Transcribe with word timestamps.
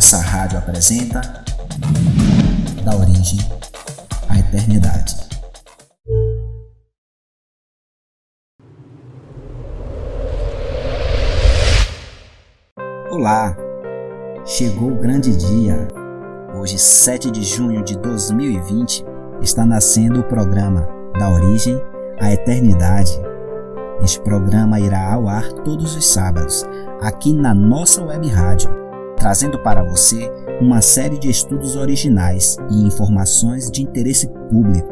Nossa 0.00 0.16
rádio 0.16 0.56
apresenta 0.56 1.20
Da 2.82 2.96
origem 2.96 3.38
à 4.30 4.38
eternidade. 4.38 5.14
Olá! 13.10 13.54
Chegou 14.46 14.92
o 14.92 14.98
grande 14.98 15.36
dia. 15.36 15.86
Hoje, 16.58 16.78
7 16.78 17.30
de 17.30 17.42
junho 17.42 17.84
de 17.84 17.98
2020, 17.98 19.04
está 19.42 19.66
nascendo 19.66 20.20
o 20.20 20.24
programa 20.24 20.88
Da 21.18 21.28
Origem 21.28 21.78
à 22.18 22.32
Eternidade. 22.32 23.12
Este 24.02 24.18
programa 24.22 24.80
irá 24.80 25.12
ao 25.12 25.28
ar 25.28 25.52
todos 25.62 25.94
os 25.94 26.10
sábados, 26.10 26.64
aqui 27.02 27.34
na 27.34 27.52
nossa 27.52 28.02
web 28.02 28.26
rádio 28.28 28.80
trazendo 29.20 29.58
para 29.58 29.84
você 29.84 30.32
uma 30.62 30.80
série 30.80 31.18
de 31.18 31.28
estudos 31.30 31.76
originais 31.76 32.56
e 32.70 32.86
informações 32.86 33.70
de 33.70 33.82
interesse 33.82 34.26
público. 34.48 34.88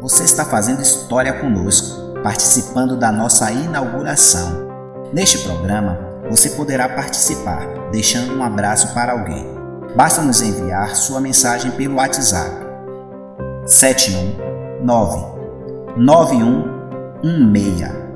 Você 0.00 0.24
está 0.24 0.44
fazendo 0.44 0.82
história 0.82 1.32
conosco, 1.32 2.20
participando 2.24 2.96
da 2.96 3.12
nossa 3.12 3.52
inauguração. 3.52 4.68
Neste 5.12 5.38
programa, 5.38 5.96
você 6.28 6.50
poderá 6.50 6.88
participar 6.88 7.64
deixando 7.92 8.36
um 8.36 8.42
abraço 8.42 8.92
para 8.92 9.12
alguém. 9.12 9.46
Basta 9.96 10.22
nos 10.22 10.42
enviar 10.42 10.96
sua 10.96 11.20
mensagem 11.20 11.70
pelo 11.72 11.96
WhatsApp 11.96 12.50
719 13.66 15.40
9116 15.96 18.09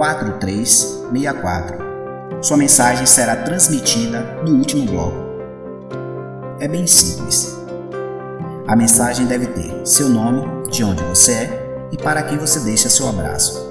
4364. 0.00 1.76
Sua 2.40 2.56
mensagem 2.56 3.04
será 3.04 3.36
transmitida 3.36 4.22
no 4.42 4.56
último 4.56 4.86
bloco. 4.86 5.28
É 6.58 6.66
bem 6.66 6.86
simples. 6.86 7.54
A 8.66 8.74
mensagem 8.74 9.26
deve 9.26 9.48
ter 9.48 9.86
seu 9.86 10.08
nome, 10.08 10.42
de 10.70 10.82
onde 10.82 11.04
você 11.04 11.32
é 11.32 11.88
e 11.92 11.98
para 11.98 12.22
quem 12.22 12.38
você 12.38 12.60
deixa 12.60 12.88
seu 12.88 13.10
abraço. 13.10 13.68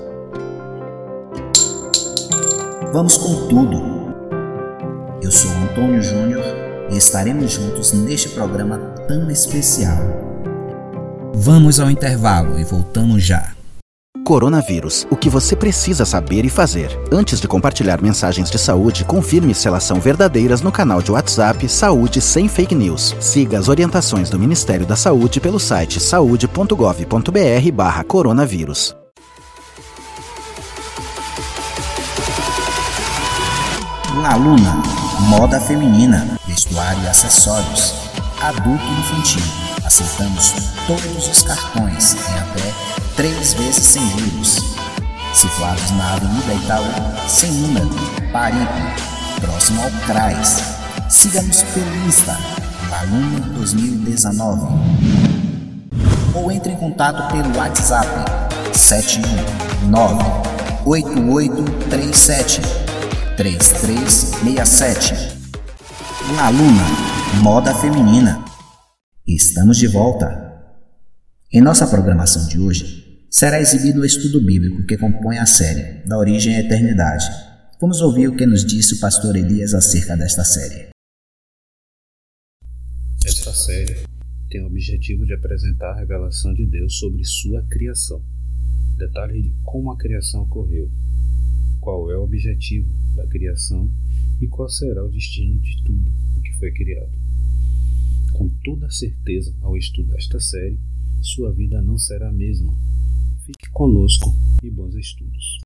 Vamos 2.93 3.17
com 3.17 3.47
tudo! 3.47 3.81
Eu 5.23 5.31
sou 5.31 5.49
Antônio 5.49 6.03
Júnior 6.03 6.43
e 6.91 6.97
estaremos 6.97 7.51
juntos 7.51 7.91
neste 7.91 8.29
programa 8.29 8.77
tão 9.07 9.31
especial. 9.31 9.97
Vamos 11.33 11.79
ao 11.79 11.89
intervalo 11.89 12.59
e 12.59 12.63
voltamos 12.63 13.23
já. 13.23 13.58
Coronavírus. 14.25 15.05
O 15.11 15.15
que 15.15 15.29
você 15.29 15.55
precisa 15.55 16.03
saber 16.03 16.43
e 16.43 16.49
fazer. 16.49 16.89
Antes 17.11 17.39
de 17.39 17.47
compartilhar 17.47 18.01
mensagens 18.01 18.49
de 18.49 18.57
saúde, 18.57 19.05
confirme 19.05 19.53
se 19.53 19.67
elas 19.67 19.83
são 19.83 19.99
verdadeiras 19.99 20.61
no 20.61 20.71
canal 20.71 20.99
de 20.99 21.11
WhatsApp 21.11 21.69
Saúde 21.69 22.19
Sem 22.19 22.47
Fake 22.47 22.73
News. 22.73 23.15
Siga 23.19 23.59
as 23.59 23.67
orientações 23.67 24.27
do 24.29 24.39
Ministério 24.39 24.83
da 24.83 24.95
Saúde 24.95 25.39
pelo 25.39 25.59
site 25.59 25.99
saude.gov.br 25.99 27.71
barra 27.71 28.03
coronavírus. 28.03 28.95
La 34.23 34.35
Luna, 34.35 34.81
moda 35.29 35.61
feminina, 35.61 36.39
vestuário 36.47 37.03
e 37.03 37.07
acessórios, 37.07 37.93
adulto 38.41 38.83
e 38.83 38.99
infantil. 38.99 39.43
Aceitamos 39.85 40.53
todos 40.87 41.27
os 41.27 41.41
cartões 41.43 42.15
em 42.15 42.39
até 42.39 42.88
três 43.19 43.53
vezes 43.53 43.85
sem 43.85 44.01
juros. 44.17 44.59
Situados 45.33 45.91
na 45.91 46.13
Avenida 46.13 46.53
Itaú, 46.53 46.85
sem 47.27 47.51
número, 47.51 47.89
Paripe, 48.31 48.63
próximo 49.41 49.81
ao 49.81 49.91
CRAS. 50.05 50.63
Siga-nos 51.09 51.63
pelo 51.63 51.95
Insta, 52.07 52.37
Aluno 53.01 53.41
2019. 53.55 54.67
Ou 56.33 56.49
entre 56.49 56.71
em 56.71 56.77
contato 56.77 57.29
pelo 57.33 57.57
WhatsApp 57.57 58.07
719 58.71 60.23
8837 60.85 62.61
3367. 63.35 65.13
Aluna, 66.39 66.83
moda 67.41 67.75
feminina. 67.75 68.45
Estamos 69.27 69.75
de 69.77 69.87
volta. 69.87 70.47
Em 71.51 71.59
nossa 71.61 71.85
programação 71.85 72.45
de 72.45 72.59
hoje, 72.59 72.98
será 73.29 73.61
exibido 73.61 74.01
o 74.01 74.05
estudo 74.05 74.41
bíblico 74.41 74.83
que 74.87 74.97
compõe 74.97 75.37
a 75.37 75.45
série 75.45 76.03
Da 76.07 76.17
Origem 76.17 76.55
à 76.55 76.61
Eternidade. 76.61 77.25
Vamos 77.79 78.01
ouvir 78.01 78.27
o 78.27 78.35
que 78.35 78.45
nos 78.45 78.65
disse 78.65 78.95
o 78.95 78.99
pastor 78.99 79.35
Elias 79.35 79.73
acerca 79.73 80.17
desta 80.17 80.43
série. 80.43 80.89
Esta 83.23 83.53
série 83.53 84.03
tem 84.49 84.63
o 84.63 84.65
objetivo 84.65 85.25
de 85.25 85.33
apresentar 85.33 85.91
a 85.91 85.99
revelação 85.99 86.53
de 86.53 86.65
Deus 86.65 86.97
sobre 86.97 87.23
sua 87.23 87.61
criação. 87.69 88.21
Detalhes 88.97 89.43
de 89.43 89.53
como 89.63 89.91
a 89.91 89.97
criação 89.97 90.41
ocorreu, 90.41 90.89
qual 91.79 92.11
é 92.11 92.17
o 92.17 92.23
objetivo 92.23 92.89
da 93.15 93.27
criação 93.27 93.89
e 94.41 94.47
qual 94.47 94.67
será 94.67 95.03
o 95.05 95.09
destino 95.09 95.59
de 95.61 95.83
tudo 95.83 96.11
o 96.37 96.41
que 96.41 96.53
foi 96.57 96.71
criado. 96.71 97.11
Com 98.33 98.49
toda 98.63 98.89
certeza, 98.89 99.53
ao 99.61 99.77
estudar 99.77 100.17
esta 100.17 100.39
série, 100.39 100.79
sua 101.21 101.51
vida 101.53 101.81
não 101.81 101.97
será 101.97 102.29
a 102.29 102.33
mesma, 102.33 102.75
Fique 103.49 103.71
conosco 103.73 104.29
e 104.63 104.69
bons 104.69 104.93
estudos. 104.93 105.57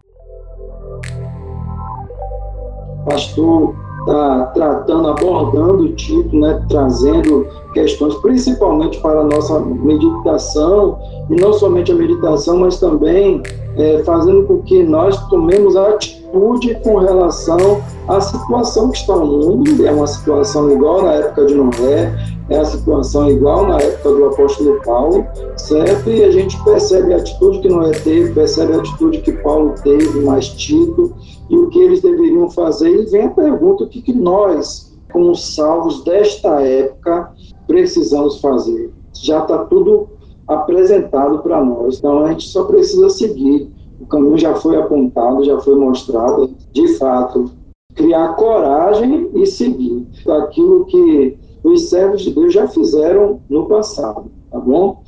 Pastor 3.03 3.75
está 3.99 4.45
tratando, 4.53 5.09
abordando 5.09 5.83
o 5.83 5.93
título, 5.93 6.47
né, 6.47 6.65
trazendo 6.69 7.45
questões 7.73 8.15
principalmente 8.15 9.01
para 9.01 9.19
a 9.19 9.23
nossa 9.25 9.59
meditação, 9.59 10.97
e 11.29 11.35
não 11.35 11.51
somente 11.51 11.91
a 11.91 11.95
meditação, 11.95 12.59
mas 12.59 12.79
também 12.79 13.43
é, 13.75 14.01
fazendo 14.05 14.45
com 14.45 14.61
que 14.61 14.81
nós 14.83 15.17
tomemos 15.27 15.75
atitude 15.75 16.75
com 16.85 16.99
relação 16.99 17.81
à 18.07 18.21
situação 18.21 18.91
que 18.91 18.99
está 18.99 19.13
no 19.13 19.25
mundo, 19.25 19.85
é 19.85 19.91
uma 19.91 20.07
situação 20.07 20.71
igual 20.71 21.01
na 21.01 21.15
época 21.15 21.47
de 21.47 21.55
Noé, 21.55 22.17
é 22.53 22.59
a 22.59 22.65
situação 22.65 23.29
igual 23.29 23.67
na 23.67 23.77
época 23.77 24.09
do 24.09 24.25
apóstolo 24.25 24.79
Paulo, 24.83 25.25
certo? 25.57 26.09
E 26.09 26.23
a 26.23 26.31
gente 26.31 26.61
percebe 26.63 27.13
a 27.13 27.17
atitude 27.17 27.59
que 27.59 27.69
Noé 27.69 27.91
teve, 27.91 28.33
percebe 28.33 28.73
a 28.73 28.77
atitude 28.77 29.21
que 29.21 29.31
Paulo 29.31 29.73
teve, 29.83 30.19
mais 30.21 30.49
Tito, 30.49 31.13
e 31.49 31.57
o 31.57 31.69
que 31.69 31.79
eles 31.79 32.01
deveriam 32.01 32.49
fazer. 32.51 32.89
E 32.89 33.05
vem 33.05 33.23
a 33.23 33.29
pergunta: 33.29 33.83
o 33.83 33.87
que, 33.87 34.01
que 34.01 34.13
nós, 34.13 34.95
como 35.11 35.35
salvos 35.35 36.03
desta 36.03 36.61
época, 36.61 37.31
precisamos 37.65 38.39
fazer? 38.39 38.91
Já 39.13 39.41
está 39.41 39.65
tudo 39.65 40.09
apresentado 40.47 41.39
para 41.39 41.63
nós, 41.63 41.97
então 41.97 42.23
a 42.23 42.29
gente 42.31 42.47
só 42.47 42.65
precisa 42.65 43.09
seguir. 43.09 43.71
O 43.99 44.05
caminho 44.05 44.37
já 44.37 44.53
foi 44.55 44.75
apontado, 44.75 45.43
já 45.43 45.59
foi 45.61 45.75
mostrado. 45.75 46.53
De 46.71 46.87
fato, 46.97 47.49
criar 47.95 48.35
coragem 48.35 49.29
e 49.33 49.45
seguir 49.45 50.05
aquilo 50.27 50.85
que 50.85 51.37
os 51.63 51.89
servos 51.89 52.21
de 52.21 52.31
Deus 52.31 52.53
já 52.53 52.67
fizeram 52.67 53.39
no 53.49 53.65
passado, 53.65 54.25
tá 54.51 54.59
bom? 54.59 55.03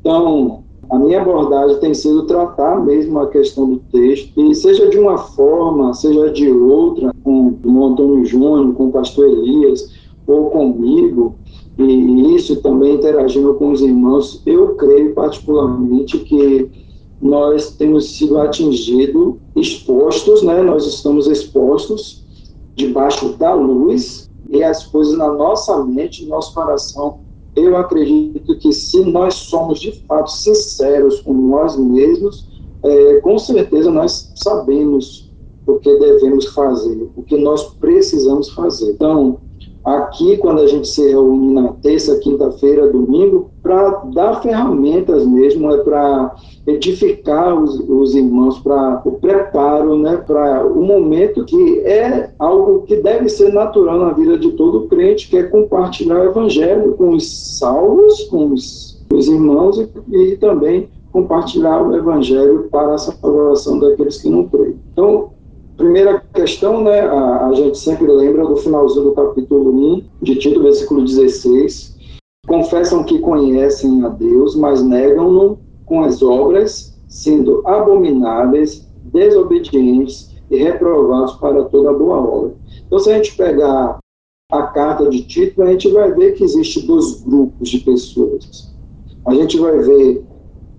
Então, 0.00 0.64
a 0.90 0.98
minha 0.98 1.22
abordagem 1.22 1.78
tem 1.78 1.94
sido 1.94 2.26
tratar 2.26 2.84
mesmo 2.84 3.18
a 3.20 3.28
questão 3.28 3.68
do 3.68 3.78
texto, 3.92 4.38
e 4.40 4.54
seja 4.54 4.90
de 4.90 4.98
uma 4.98 5.16
forma, 5.16 5.94
seja 5.94 6.30
de 6.30 6.50
outra, 6.50 7.12
com 7.22 7.56
o 7.64 7.86
Antônio 7.86 8.24
Júnior, 8.24 8.74
com 8.74 8.88
o 8.88 8.92
pastor 8.92 9.28
Elias, 9.28 9.90
ou 10.26 10.50
comigo, 10.50 11.36
e 11.78 12.34
isso 12.34 12.60
também 12.62 12.96
interagindo 12.96 13.54
com 13.54 13.70
os 13.70 13.80
irmãos, 13.80 14.42
eu 14.44 14.74
creio 14.74 15.14
particularmente 15.14 16.18
que 16.18 16.70
nós 17.20 17.76
temos 17.76 18.16
sido 18.16 18.38
atingidos, 18.38 19.36
expostos, 19.54 20.42
né? 20.42 20.62
nós 20.62 20.86
estamos 20.86 21.28
expostos 21.28 22.22
debaixo 22.74 23.36
da 23.38 23.54
luz 23.54 24.28
e 24.52 24.62
as 24.62 24.84
coisas 24.86 25.16
na 25.16 25.32
nossa 25.32 25.82
mente, 25.84 26.24
no 26.24 26.30
nosso 26.30 26.54
coração. 26.54 27.20
Eu 27.56 27.76
acredito 27.76 28.56
que 28.58 28.72
se 28.72 29.02
nós 29.04 29.34
somos 29.34 29.80
de 29.80 29.92
fato 30.06 30.30
sinceros 30.30 31.20
com 31.22 31.32
nós 31.32 31.76
mesmos, 31.76 32.48
é, 32.82 33.20
com 33.20 33.38
certeza 33.38 33.90
nós 33.90 34.30
sabemos 34.36 35.30
o 35.66 35.78
que 35.78 35.98
devemos 35.98 36.46
fazer, 36.46 37.10
o 37.16 37.22
que 37.22 37.36
nós 37.36 37.64
precisamos 37.74 38.50
fazer. 38.50 38.92
Então, 38.92 39.40
aqui, 39.84 40.36
quando 40.36 40.60
a 40.60 40.66
gente 40.66 40.86
se 40.88 41.08
reúne 41.08 41.54
na 41.54 41.72
terça, 41.74 42.18
quinta-feira, 42.18 42.90
domingo, 42.90 43.50
para 43.62 44.02
dar 44.12 44.40
ferramentas 44.42 45.26
mesmo, 45.26 45.72
é 45.72 45.78
para 45.78 46.34
edificar 46.66 47.60
os, 47.60 47.78
os 47.88 48.14
irmãos 48.14 48.58
para 48.60 49.02
o 49.04 49.12
preparo, 49.12 49.98
né, 49.98 50.16
para 50.16 50.66
o 50.66 50.84
momento 50.84 51.44
que 51.44 51.80
é 51.80 52.30
algo 52.38 52.82
que 52.82 52.96
deve 52.96 53.28
ser 53.28 53.52
natural 53.52 53.98
na 53.98 54.12
vida 54.12 54.38
de 54.38 54.52
todo 54.52 54.86
crente, 54.88 55.28
que 55.28 55.36
é 55.36 55.42
compartilhar 55.44 56.20
o 56.20 56.24
evangelho 56.30 56.94
com 56.94 57.10
os 57.10 57.58
salvos, 57.58 58.24
com 58.24 58.52
os, 58.52 59.04
os 59.12 59.28
irmãos 59.28 59.78
e, 59.78 60.16
e 60.16 60.36
também 60.36 60.88
compartilhar 61.12 61.82
o 61.82 61.94
evangelho 61.94 62.68
para 62.70 62.94
a 62.94 62.98
salvação 62.98 63.78
daqueles 63.78 64.20
que 64.20 64.30
não 64.30 64.48
creem. 64.48 64.76
Então, 64.92 65.30
Primeira 65.76 66.22
questão, 66.34 66.84
né, 66.84 67.00
a, 67.00 67.46
a, 67.46 67.54
gente 67.54 67.78
sempre 67.78 68.06
lembra 68.06 68.46
do 68.46 68.56
finalzinho 68.56 69.06
do 69.06 69.12
capítulo 69.12 69.70
1 69.70 70.04
de 70.22 70.36
Tito, 70.36 70.62
versículo 70.62 71.04
16. 71.04 71.96
Confessam 72.46 73.04
que 73.04 73.18
conhecem 73.18 74.04
a 74.04 74.08
Deus, 74.08 74.54
mas 74.54 74.82
negam-no 74.82 75.58
com 75.86 76.02
as 76.02 76.22
obras, 76.22 76.98
sendo 77.08 77.66
abomináveis, 77.66 78.86
desobedientes 79.04 80.30
e 80.50 80.56
reprovados 80.56 81.34
para 81.36 81.64
toda 81.64 81.92
boa 81.92 82.18
obra. 82.18 82.54
Então, 82.86 82.98
se 82.98 83.10
a 83.10 83.14
gente 83.14 83.36
pegar 83.36 83.98
a 84.50 84.62
carta 84.64 85.08
de 85.08 85.22
Tito, 85.22 85.62
a 85.62 85.66
gente 85.70 85.88
vai 85.90 86.12
ver 86.12 86.32
que 86.32 86.44
existe 86.44 86.86
dois 86.86 87.22
grupos 87.22 87.70
de 87.70 87.78
pessoas. 87.78 88.70
A 89.26 89.34
gente 89.34 89.58
vai 89.58 89.78
ver 89.78 90.22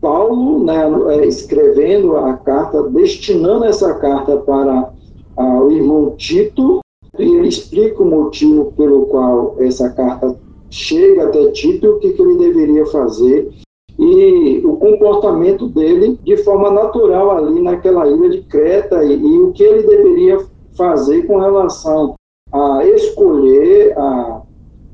Paulo 0.04 0.62
né, 0.66 0.84
é, 1.16 1.26
escrevendo 1.26 2.18
a 2.18 2.34
carta, 2.34 2.84
destinando 2.90 3.64
essa 3.64 3.94
carta 3.94 4.36
para 4.36 4.92
ah, 5.38 5.62
o 5.64 5.72
irmão 5.72 6.14
Tito, 6.18 6.82
e 7.18 7.24
ele 7.24 7.48
explica 7.48 8.04
o 8.04 8.06
motivo 8.06 8.74
pelo 8.76 9.06
qual 9.06 9.56
essa 9.60 9.90
carta 9.92 10.38
chega 10.70 11.24
até 11.24 11.50
Tito 11.52 11.86
e 11.86 11.90
o 11.90 12.00
que, 12.00 12.12
que 12.12 12.22
ele 12.22 12.38
deveria 12.38 12.86
fazer. 12.88 13.50
E 13.98 14.62
o 14.66 14.76
comportamento 14.76 15.70
dele 15.70 16.20
de 16.26 16.36
forma 16.38 16.70
natural 16.70 17.32
ali 17.32 17.62
naquela 17.62 18.06
ilha 18.06 18.30
de 18.30 18.42
Creta 18.42 19.06
e, 19.06 19.14
e 19.14 19.40
o 19.40 19.54
que 19.54 19.64
ele 19.64 19.88
deveria 19.88 20.40
fazer 20.76 21.26
com 21.28 21.38
relação 21.38 22.16
a 22.52 22.86
escolher 22.86 23.98
a 23.98 24.42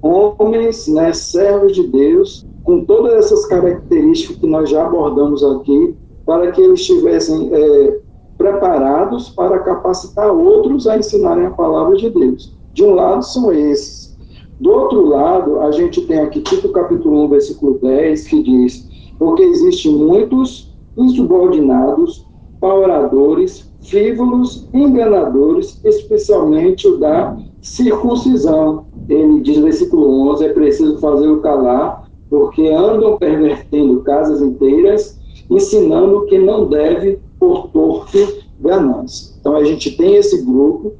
homens, 0.03 0.88
né, 0.88 1.13
servos 1.13 1.73
de 1.73 1.88
Deus, 1.88 2.45
com 2.63 2.83
todas 2.85 3.13
essas 3.13 3.45
características 3.45 4.38
que 4.38 4.47
nós 4.47 4.69
já 4.69 4.85
abordamos 4.85 5.44
aqui, 5.44 5.95
para 6.25 6.51
que 6.51 6.61
eles 6.61 6.81
estivessem 6.81 7.50
é, 7.51 8.00
preparados 8.38 9.29
para 9.29 9.59
capacitar 9.59 10.31
outros 10.31 10.88
a 10.88 10.97
ensinarem 10.97 11.45
a 11.45 11.51
palavra 11.51 11.97
de 11.97 12.09
Deus. 12.09 12.56
De 12.73 12.83
um 12.83 12.94
lado 12.94 13.23
são 13.23 13.51
esses. 13.51 14.17
Do 14.59 14.71
outro 14.71 15.06
lado, 15.06 15.59
a 15.61 15.71
gente 15.71 16.01
tem 16.01 16.19
aqui, 16.19 16.41
tipo 16.41 16.69
capítulo 16.69 17.25
1, 17.25 17.29
versículo 17.29 17.79
10, 17.81 18.27
que 18.27 18.44
diz: 18.44 18.88
Porque 19.17 19.41
existem 19.41 19.95
muitos 19.95 20.73
insubordinados, 20.97 22.25
pauradores, 22.59 23.71
frívolos, 23.81 24.67
enganadores, 24.73 25.79
especialmente 25.83 26.88
o 26.88 26.97
da 26.97 27.38
circuncisão. 27.62 28.85
Ele 29.07 29.41
diz 29.41 29.57
versículo 29.57 30.31
11: 30.31 30.45
é 30.45 30.53
preciso 30.53 30.97
fazer 31.00 31.27
o 31.27 31.41
calar, 31.41 32.08
porque 32.29 32.67
andam 32.69 33.17
pervertendo 33.17 34.01
casas 34.01 34.41
inteiras, 34.41 35.19
ensinando 35.49 36.25
que 36.25 36.37
não 36.37 36.67
deve 36.67 37.19
por 37.39 37.69
torpe 37.69 38.43
ganância. 38.59 39.35
Então 39.39 39.55
a 39.55 39.63
gente 39.63 39.95
tem 39.95 40.15
esse 40.15 40.43
grupo, 40.43 40.93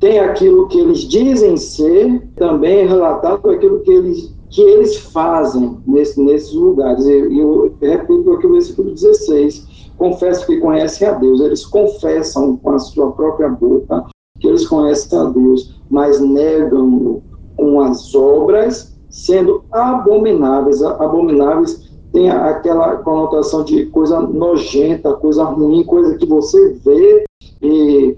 tem 0.00 0.18
aquilo 0.18 0.68
que 0.68 0.80
eles 0.80 1.00
dizem 1.00 1.56
ser, 1.56 2.22
também 2.36 2.86
relatado 2.86 3.50
aquilo 3.50 3.80
que 3.80 3.90
eles, 3.90 4.34
que 4.50 4.62
eles 4.62 4.96
fazem 4.96 5.76
nesse, 5.86 6.20
nesses 6.20 6.52
lugares. 6.52 7.04
E 7.04 7.12
eu, 7.12 7.32
eu 7.32 7.74
repito 7.80 8.32
aqui 8.32 8.46
o 8.46 8.52
versículo 8.52 8.90
16: 8.92 9.92
confesso 9.96 10.46
que 10.46 10.58
conhecem 10.58 11.06
a 11.06 11.12
Deus, 11.12 11.40
eles 11.40 11.66
confessam 11.66 12.56
com 12.56 12.70
a 12.70 12.78
sua 12.78 13.12
própria 13.12 13.48
boca 13.48 14.06
que 14.40 14.48
eles 14.48 14.66
conhecem 14.66 15.16
a 15.18 15.24
Deus, 15.24 15.80
mas 15.88 16.20
negam 16.20 17.22
com 17.56 17.80
as 17.80 18.12
obras, 18.14 18.91
sendo 19.12 19.62
abomináveis. 19.70 20.82
Abomináveis 20.82 21.92
tem 22.12 22.28
aquela 22.30 22.96
conotação 22.96 23.62
de 23.62 23.86
coisa 23.86 24.20
nojenta, 24.20 25.12
coisa 25.12 25.44
ruim, 25.44 25.84
coisa 25.84 26.16
que 26.16 26.26
você 26.26 26.70
vê 26.84 27.24
e 27.60 28.16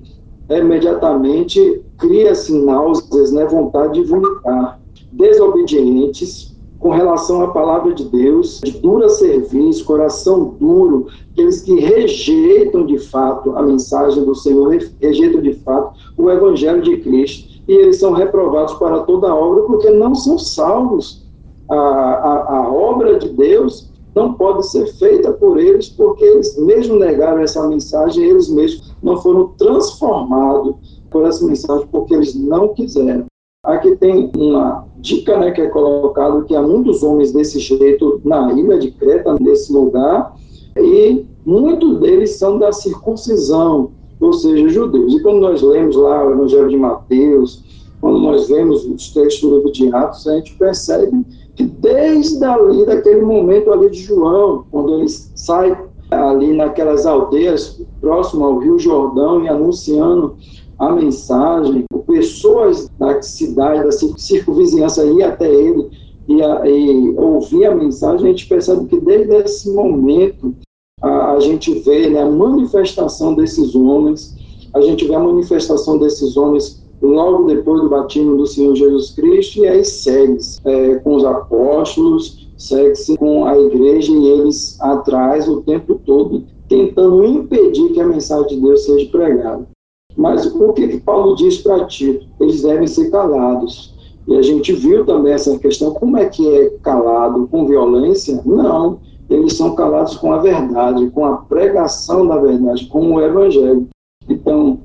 imediatamente 0.48 1.82
cria-se 1.98 2.52
náuseas, 2.52 3.32
né, 3.32 3.44
vontade 3.44 4.00
de 4.00 4.08
vomitar. 4.08 4.80
Desobedientes, 5.12 6.54
com 6.78 6.90
relação 6.90 7.42
à 7.42 7.48
palavra 7.48 7.94
de 7.94 8.04
Deus, 8.04 8.60
de 8.62 8.72
dura 8.72 9.08
serviço, 9.08 9.84
coração 9.84 10.54
duro, 10.60 11.06
aqueles 11.32 11.62
que 11.62 11.80
rejeitam 11.80 12.84
de 12.84 12.98
fato 12.98 13.56
a 13.56 13.62
mensagem 13.62 14.22
do 14.24 14.34
Senhor, 14.34 14.76
rejeitam 15.00 15.40
de 15.40 15.54
fato 15.54 15.98
o 16.18 16.30
evangelho 16.30 16.82
de 16.82 16.98
Cristo, 16.98 17.53
e 17.66 17.72
eles 17.72 17.98
são 17.98 18.12
reprovados 18.12 18.74
para 18.74 19.00
toda 19.00 19.28
a 19.28 19.34
obra 19.34 19.62
porque 19.62 19.90
não 19.90 20.14
são 20.14 20.38
salvos. 20.38 21.24
A, 21.70 21.76
a, 21.76 22.56
a 22.58 22.72
obra 22.72 23.18
de 23.18 23.28
Deus 23.30 23.90
não 24.14 24.34
pode 24.34 24.66
ser 24.66 24.86
feita 24.94 25.32
por 25.32 25.58
eles 25.58 25.88
porque 25.88 26.24
eles 26.24 26.56
mesmo 26.58 26.96
negaram 26.96 27.40
essa 27.40 27.66
mensagem, 27.66 28.24
eles 28.24 28.48
mesmos 28.48 28.94
não 29.02 29.16
foram 29.16 29.48
transformados 29.58 30.76
por 31.10 31.26
essa 31.26 31.44
mensagem 31.44 31.86
porque 31.90 32.14
eles 32.14 32.34
não 32.34 32.68
quiseram. 32.74 33.24
Aqui 33.64 33.96
tem 33.96 34.30
uma 34.36 34.86
dica 34.98 35.38
né, 35.38 35.50
que 35.50 35.62
é 35.62 35.68
colocado 35.68 36.44
que 36.44 36.54
há 36.54 36.60
muitos 36.60 37.02
homens 37.02 37.32
desse 37.32 37.58
jeito 37.58 38.20
na 38.22 38.52
ilha 38.52 38.78
de 38.78 38.90
Creta, 38.90 39.36
nesse 39.40 39.72
lugar, 39.72 40.36
e 40.76 41.24
muitos 41.46 41.98
deles 42.00 42.36
são 42.36 42.58
da 42.58 42.72
circuncisão, 42.72 43.92
ou 44.20 44.32
seja, 44.32 44.68
judeus. 44.68 45.14
E 45.14 45.20
quando 45.20 45.40
nós 45.40 45.62
lemos 45.62 45.96
lá 45.96 46.26
o 46.26 46.32
Evangelho 46.32 46.68
de 46.68 46.76
Mateus, 46.76 47.62
quando 48.00 48.18
nós 48.18 48.48
vemos 48.48 48.84
os 48.84 49.12
textos 49.12 49.48
do 49.48 49.56
livro 49.56 49.72
de 49.72 49.94
Atos, 49.94 50.26
a 50.28 50.36
gente 50.36 50.54
percebe 50.56 51.24
que 51.56 51.64
desde 51.64 52.44
ali, 52.44 52.84
daquele 52.84 53.22
momento 53.22 53.72
ali 53.72 53.90
de 53.90 54.00
João, 54.00 54.64
quando 54.70 54.98
ele 54.98 55.08
sai 55.08 55.76
ali 56.10 56.54
naquelas 56.54 57.06
aldeias 57.06 57.80
próximo 58.00 58.44
ao 58.44 58.58
Rio 58.58 58.78
Jordão 58.78 59.44
e 59.44 59.48
anunciando 59.48 60.36
a 60.78 60.90
mensagem, 60.92 61.84
pessoas 62.06 62.88
da 62.98 63.20
cidade, 63.22 63.84
da 63.84 63.92
circunvizinhança 63.92 65.04
ir 65.04 65.22
até 65.22 65.52
ele 65.52 65.88
e, 66.28 66.40
e, 66.40 67.14
ouvir 67.16 67.66
a 67.66 67.74
mensagem, 67.74 68.26
a 68.26 68.30
gente 68.30 68.48
percebe 68.48 68.86
que 68.86 69.00
desde 69.00 69.34
esse 69.36 69.70
momento 69.72 70.54
a, 71.04 71.32
a 71.32 71.40
gente 71.40 71.72
vê 71.80 72.08
né, 72.08 72.22
a 72.22 72.30
manifestação 72.30 73.34
desses 73.34 73.74
homens, 73.74 74.34
a 74.72 74.80
gente 74.80 75.06
vê 75.06 75.14
a 75.14 75.20
manifestação 75.20 75.98
desses 75.98 76.36
homens 76.36 76.82
logo 77.02 77.44
depois 77.44 77.82
do 77.82 77.90
batismo 77.90 78.36
do 78.36 78.46
Senhor 78.46 78.74
Jesus 78.74 79.10
Cristo, 79.10 79.58
e 79.58 79.68
aí 79.68 79.84
segue-se 79.84 80.58
é, 80.64 80.94
com 80.96 81.16
os 81.16 81.24
apóstolos, 81.24 82.48
segue-se 82.56 83.18
com 83.18 83.44
a 83.44 83.58
igreja 83.58 84.10
e 84.10 84.26
eles 84.28 84.80
atrás 84.80 85.46
o 85.46 85.60
tempo 85.60 86.00
todo, 86.06 86.44
tentando 86.68 87.22
impedir 87.24 87.92
que 87.92 88.00
a 88.00 88.06
mensagem 88.06 88.48
de 88.48 88.60
Deus 88.62 88.84
seja 88.86 89.10
pregada. 89.10 89.68
Mas 90.16 90.46
o 90.46 90.72
que, 90.72 90.88
que 90.88 91.00
Paulo 91.00 91.34
diz 91.36 91.58
para 91.58 91.84
Tito? 91.84 92.26
Eles 92.40 92.62
devem 92.62 92.86
ser 92.86 93.10
calados. 93.10 93.92
E 94.26 94.36
a 94.36 94.40
gente 94.40 94.72
viu 94.72 95.04
também 95.04 95.34
essa 95.34 95.58
questão, 95.58 95.92
como 95.92 96.16
é 96.16 96.24
que 96.26 96.48
é 96.48 96.70
calado 96.82 97.46
com 97.48 97.66
violência? 97.66 98.40
Não, 98.46 99.00
eles 99.28 99.56
são 99.56 99.74
calados 99.74 100.16
com 100.16 100.32
a 100.32 100.38
verdade, 100.38 101.10
com 101.10 101.24
a 101.24 101.36
pregação 101.38 102.26
da 102.26 102.36
verdade, 102.36 102.86
com 102.86 103.14
o 103.14 103.20
evangelho. 103.20 103.88
Então, 104.28 104.80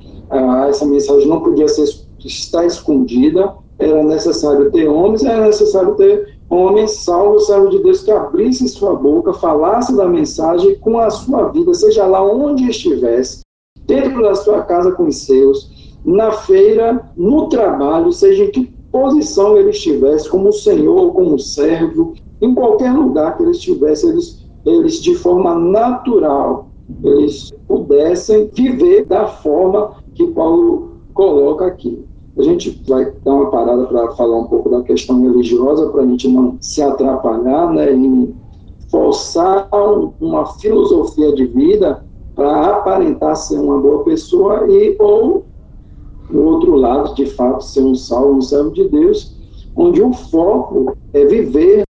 essa 0.68 0.86
mensagem 0.86 1.28
não 1.28 1.42
podia 1.42 1.68
ser, 1.68 1.88
estar 2.20 2.66
escondida, 2.66 3.54
era 3.78 4.04
necessário 4.04 4.72
ter 4.72 4.88
homens, 4.88 5.24
era 5.24 5.46
necessário 5.46 5.96
ter 5.96 6.38
homens 6.50 6.92
salvos, 6.92 7.48
servos 7.48 7.72
de 7.72 7.84
Deus, 7.84 8.04
que 8.04 8.12
abrissem 8.12 8.68
sua 8.68 8.96
boca, 8.96 9.34
falassem 9.34 9.96
da 9.96 10.08
mensagem 10.08 10.76
com 10.80 11.00
a 11.00 11.10
sua 11.10 11.50
vida, 11.50 11.74
seja 11.74 12.06
lá 12.06 12.22
onde 12.22 12.70
estivesse, 12.70 13.42
dentro 13.86 14.22
da 14.22 14.36
sua 14.36 14.62
casa 14.64 14.92
com 14.92 15.08
os 15.08 15.26
seus, 15.26 15.96
na 16.04 16.32
feira, 16.32 17.12
no 17.16 17.48
trabalho, 17.50 18.12
seja 18.12 18.44
em 18.44 18.52
que 18.52 18.74
posição 18.92 19.58
ele 19.58 19.70
estivesse, 19.70 20.30
como 20.30 20.52
senhor, 20.52 21.14
como 21.14 21.38
servo, 21.40 22.14
em 22.42 22.54
qualquer 22.54 22.92
lugar 22.94 23.36
que 23.36 23.44
ele 23.44 23.52
estivesse, 23.52 24.08
eles, 24.08 24.46
eles 24.66 25.02
de 25.02 25.16
forma 25.16 25.56
natural, 25.56 26.70
eles 27.04 27.52
pudessem 27.68 28.50
viver 28.54 29.06
da 29.06 29.28
forma 29.28 29.92
que 30.16 30.26
Paulo 30.28 30.90
coloca 31.14 31.66
aqui. 31.66 32.04
A 32.38 32.44
gente 32.44 32.82
vai 32.88 33.12
dar 33.24 33.34
uma 33.34 33.52
parada 33.52 33.86
para 33.86 34.12
falar 34.12 34.38
um 34.38 34.46
pouco 34.46 34.70
da 34.70 34.82
questão 34.84 35.22
religiosa, 35.22 35.90
para 35.90 36.04
a 36.04 36.08
gente 36.08 36.28
não 36.30 36.58
se 36.62 36.82
atrapalhar 36.82 37.72
né, 37.74 37.92
em 37.92 38.34
forçar 38.90 39.68
uma 40.22 40.46
filosofia 40.58 41.34
de 41.34 41.46
vida 41.46 42.04
para 42.36 42.78
aparentar 42.78 43.36
ser 43.36 43.60
uma 43.60 43.78
boa 43.78 44.04
pessoa 44.04 44.66
e 44.70 44.96
ou 45.00 45.46
no 46.30 46.44
outro 46.44 46.76
lado, 46.76 47.16
de 47.16 47.26
fato, 47.26 47.64
ser 47.64 47.84
um 47.84 47.96
salvo, 47.96 48.36
um 48.36 48.42
servo 48.42 48.72
de 48.72 48.88
Deus, 48.88 49.36
onde 49.76 50.02
o 50.02 50.14
foco 50.14 50.96
é 51.14 51.26
viver 51.26 51.84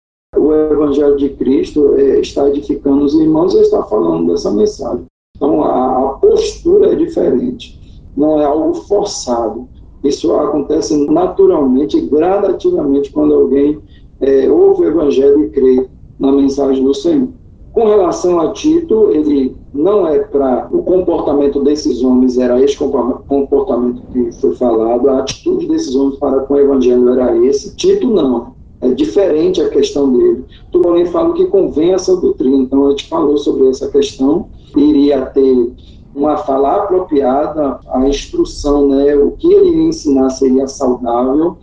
Evangelho 0.77 1.17
de 1.17 1.29
Cristo, 1.29 1.95
é, 1.95 2.19
está 2.19 2.47
edificando 2.49 3.03
os 3.03 3.13
irmãos 3.13 3.53
e 3.53 3.61
está 3.61 3.83
falando 3.83 4.31
dessa 4.31 4.51
mensagem. 4.51 5.05
Então, 5.35 5.63
a, 5.63 5.97
a 5.97 6.09
postura 6.13 6.93
é 6.93 6.95
diferente, 6.95 8.01
não 8.15 8.39
é 8.41 8.45
algo 8.45 8.73
forçado. 8.73 9.67
Isso 10.03 10.33
acontece 10.33 10.95
naturalmente, 11.09 11.99
gradativamente, 12.01 13.11
quando 13.11 13.33
alguém 13.33 13.79
é, 14.21 14.49
ouve 14.49 14.85
o 14.85 14.87
Evangelho 14.87 15.43
e 15.43 15.49
crê 15.49 15.87
na 16.19 16.31
mensagem 16.31 16.83
do 16.83 16.93
Senhor. 16.93 17.29
Com 17.77 17.85
relação 17.85 18.39
a 18.39 18.51
Tito, 18.53 19.11
ele 19.11 19.55
não 19.71 20.07
é 20.07 20.17
para. 20.17 20.67
O 20.71 20.81
comportamento 20.81 21.63
desses 21.63 22.03
homens 22.03 22.35
era 22.39 22.59
esse 22.59 22.75
comportamento 22.75 24.01
que 24.11 24.31
foi 24.41 24.55
falado, 24.55 25.07
a 25.07 25.19
atitude 25.19 25.67
desses 25.67 25.93
homens 25.93 26.17
para 26.17 26.39
com 26.39 26.55
o 26.55 26.59
evangelho 26.59 27.07
era 27.09 27.37
esse. 27.45 27.75
Tito 27.75 28.07
não, 28.07 28.55
é 28.81 28.89
diferente 28.89 29.61
a 29.61 29.69
questão 29.69 30.11
dele. 30.11 30.45
Tu, 30.71 30.79
porém, 30.79 31.05
fala 31.07 31.33
que 31.33 31.45
convém 31.45 31.93
essa 31.93 32.15
doutrina. 32.15 32.57
Então, 32.57 32.87
a 32.87 32.89
gente 32.91 33.07
falou 33.07 33.37
sobre 33.37 33.67
essa 33.67 33.89
questão, 33.89 34.49
iria 34.75 35.25
ter 35.27 35.71
uma 36.13 36.37
fala 36.37 36.77
apropriada, 36.77 37.79
a 37.89 38.07
instrução, 38.07 38.87
né, 38.87 39.15
o 39.15 39.31
que 39.31 39.51
ele 39.51 39.69
iria 39.69 39.87
ensinar 39.89 40.29
seria 40.31 40.67
saudável, 40.67 41.57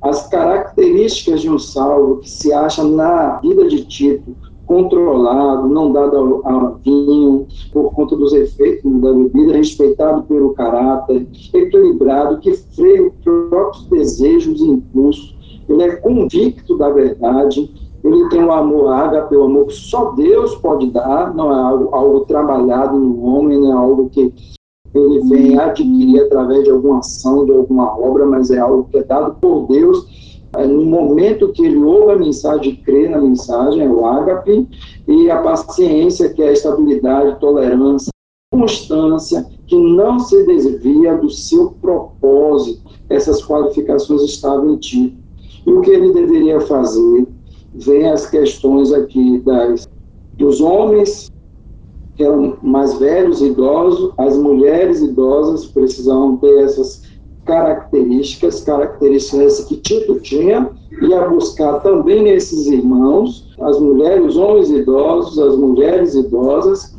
as 0.00 0.26
características 0.28 1.42
de 1.42 1.50
um 1.50 1.58
salvo 1.58 2.18
que 2.18 2.30
se 2.30 2.52
acha 2.52 2.82
na 2.84 3.38
vida 3.40 3.68
de 3.68 3.84
Tito, 3.84 4.34
controlado, 4.64 5.66
não 5.68 5.92
dado 5.92 6.42
a 6.44 6.74
vinho 6.84 7.46
por 7.72 7.92
conta 7.94 8.14
dos 8.14 8.32
efeitos 8.32 9.00
da 9.00 9.12
bebida, 9.12 9.56
respeitado 9.56 10.22
pelo 10.24 10.52
caráter, 10.52 11.26
equilibrado, 11.54 12.38
que 12.38 12.52
freia 12.52 13.08
os 13.08 13.12
próprios 13.24 13.86
desejos 13.86 14.60
e 14.60 14.68
impulsos, 14.68 15.37
ele 15.68 15.82
é 15.82 15.96
convicto 15.96 16.76
da 16.76 16.90
verdade, 16.90 17.72
ele 18.04 18.28
tem 18.28 18.42
o 18.42 18.46
um 18.46 18.52
amor 18.52 18.92
ágape, 18.92 19.36
o 19.36 19.44
amor 19.44 19.66
que 19.66 19.74
só 19.74 20.12
Deus 20.12 20.54
pode 20.56 20.90
dar, 20.90 21.34
não 21.34 21.52
é 21.52 21.60
algo, 21.60 21.94
algo 21.94 22.20
trabalhado 22.20 22.98
no 22.98 23.24
homem, 23.24 23.60
não 23.60 23.72
é 23.72 23.76
algo 23.76 24.08
que 24.10 24.32
ele 24.94 25.20
vem 25.28 25.58
adquirir 25.58 26.22
através 26.22 26.64
de 26.64 26.70
alguma 26.70 26.98
ação, 26.98 27.44
de 27.44 27.52
alguma 27.52 27.98
obra, 27.98 28.24
mas 28.24 28.50
é 28.50 28.58
algo 28.58 28.88
que 28.90 28.98
é 28.98 29.04
dado 29.04 29.34
por 29.40 29.66
Deus 29.66 30.28
no 30.66 30.84
momento 30.84 31.52
que 31.52 31.64
ele 31.64 31.76
ouve 31.76 32.12
a 32.12 32.16
mensagem, 32.16 32.76
crê 32.76 33.08
na 33.08 33.20
mensagem, 33.20 33.82
é 33.82 33.88
o 33.88 34.06
ágape, 34.06 34.66
e 35.06 35.30
a 35.30 35.42
paciência, 35.42 36.30
que 36.30 36.42
é 36.42 36.48
a 36.48 36.52
estabilidade, 36.52 37.38
tolerância, 37.38 38.10
constância, 38.50 39.46
que 39.66 39.76
não 39.76 40.18
se 40.18 40.44
desvia 40.46 41.16
do 41.16 41.28
seu 41.28 41.72
propósito. 41.80 42.82
Essas 43.10 43.44
qualificações 43.44 44.22
estavam 44.22 44.74
em 44.74 44.76
ti. 44.76 45.18
E 45.68 45.72
o 45.72 45.82
que 45.82 45.90
ele 45.90 46.14
deveria 46.14 46.60
fazer? 46.62 47.26
Vem 47.74 48.08
as 48.08 48.24
questões 48.24 48.90
aqui 48.90 49.38
das, 49.40 49.86
dos 50.38 50.62
homens 50.62 51.30
que 52.16 52.24
eram 52.24 52.56
mais 52.62 52.98
velhos, 52.98 53.42
idosos, 53.42 54.12
as 54.16 54.36
mulheres 54.38 55.02
idosas 55.02 55.66
precisavam 55.66 56.38
ter 56.38 56.64
essas 56.64 57.02
características, 57.44 58.62
características 58.62 59.64
que 59.66 59.76
Tito 59.76 60.18
tinha, 60.20 60.70
e 61.02 61.14
a 61.14 61.28
buscar 61.28 61.80
também 61.80 62.22
nesses 62.22 62.66
irmãos, 62.66 63.54
as 63.60 63.78
mulheres, 63.78 64.24
os 64.24 64.36
homens 64.38 64.70
idosos, 64.70 65.38
as 65.38 65.54
mulheres 65.54 66.14
idosas, 66.14 66.96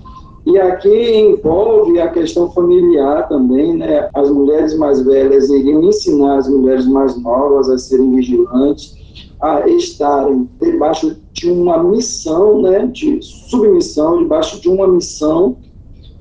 e 0.50 0.60
aqui 0.60 1.16
envolve 1.16 2.00
a 2.00 2.10
questão 2.10 2.50
familiar 2.52 3.28
também, 3.28 3.78
né? 3.78 4.10
As 4.16 4.32
mulheres 4.32 4.76
mais 4.76 5.00
velhas 5.00 5.48
iriam 5.50 5.84
ensinar 5.84 6.38
as 6.38 6.50
mulheres 6.50 6.88
mais 6.88 7.16
novas 7.22 7.70
a 7.70 7.78
serem 7.78 8.16
vigilantes, 8.16 8.96
a 9.40 9.68
estarem 9.70 10.50
debaixo 10.60 11.16
de 11.34 11.52
uma 11.52 11.84
missão, 11.84 12.64
né? 12.64 12.88
De 12.88 13.22
submissão, 13.22 14.24
debaixo 14.24 14.60
de 14.60 14.68
uma 14.68 14.88
missão 14.88 15.56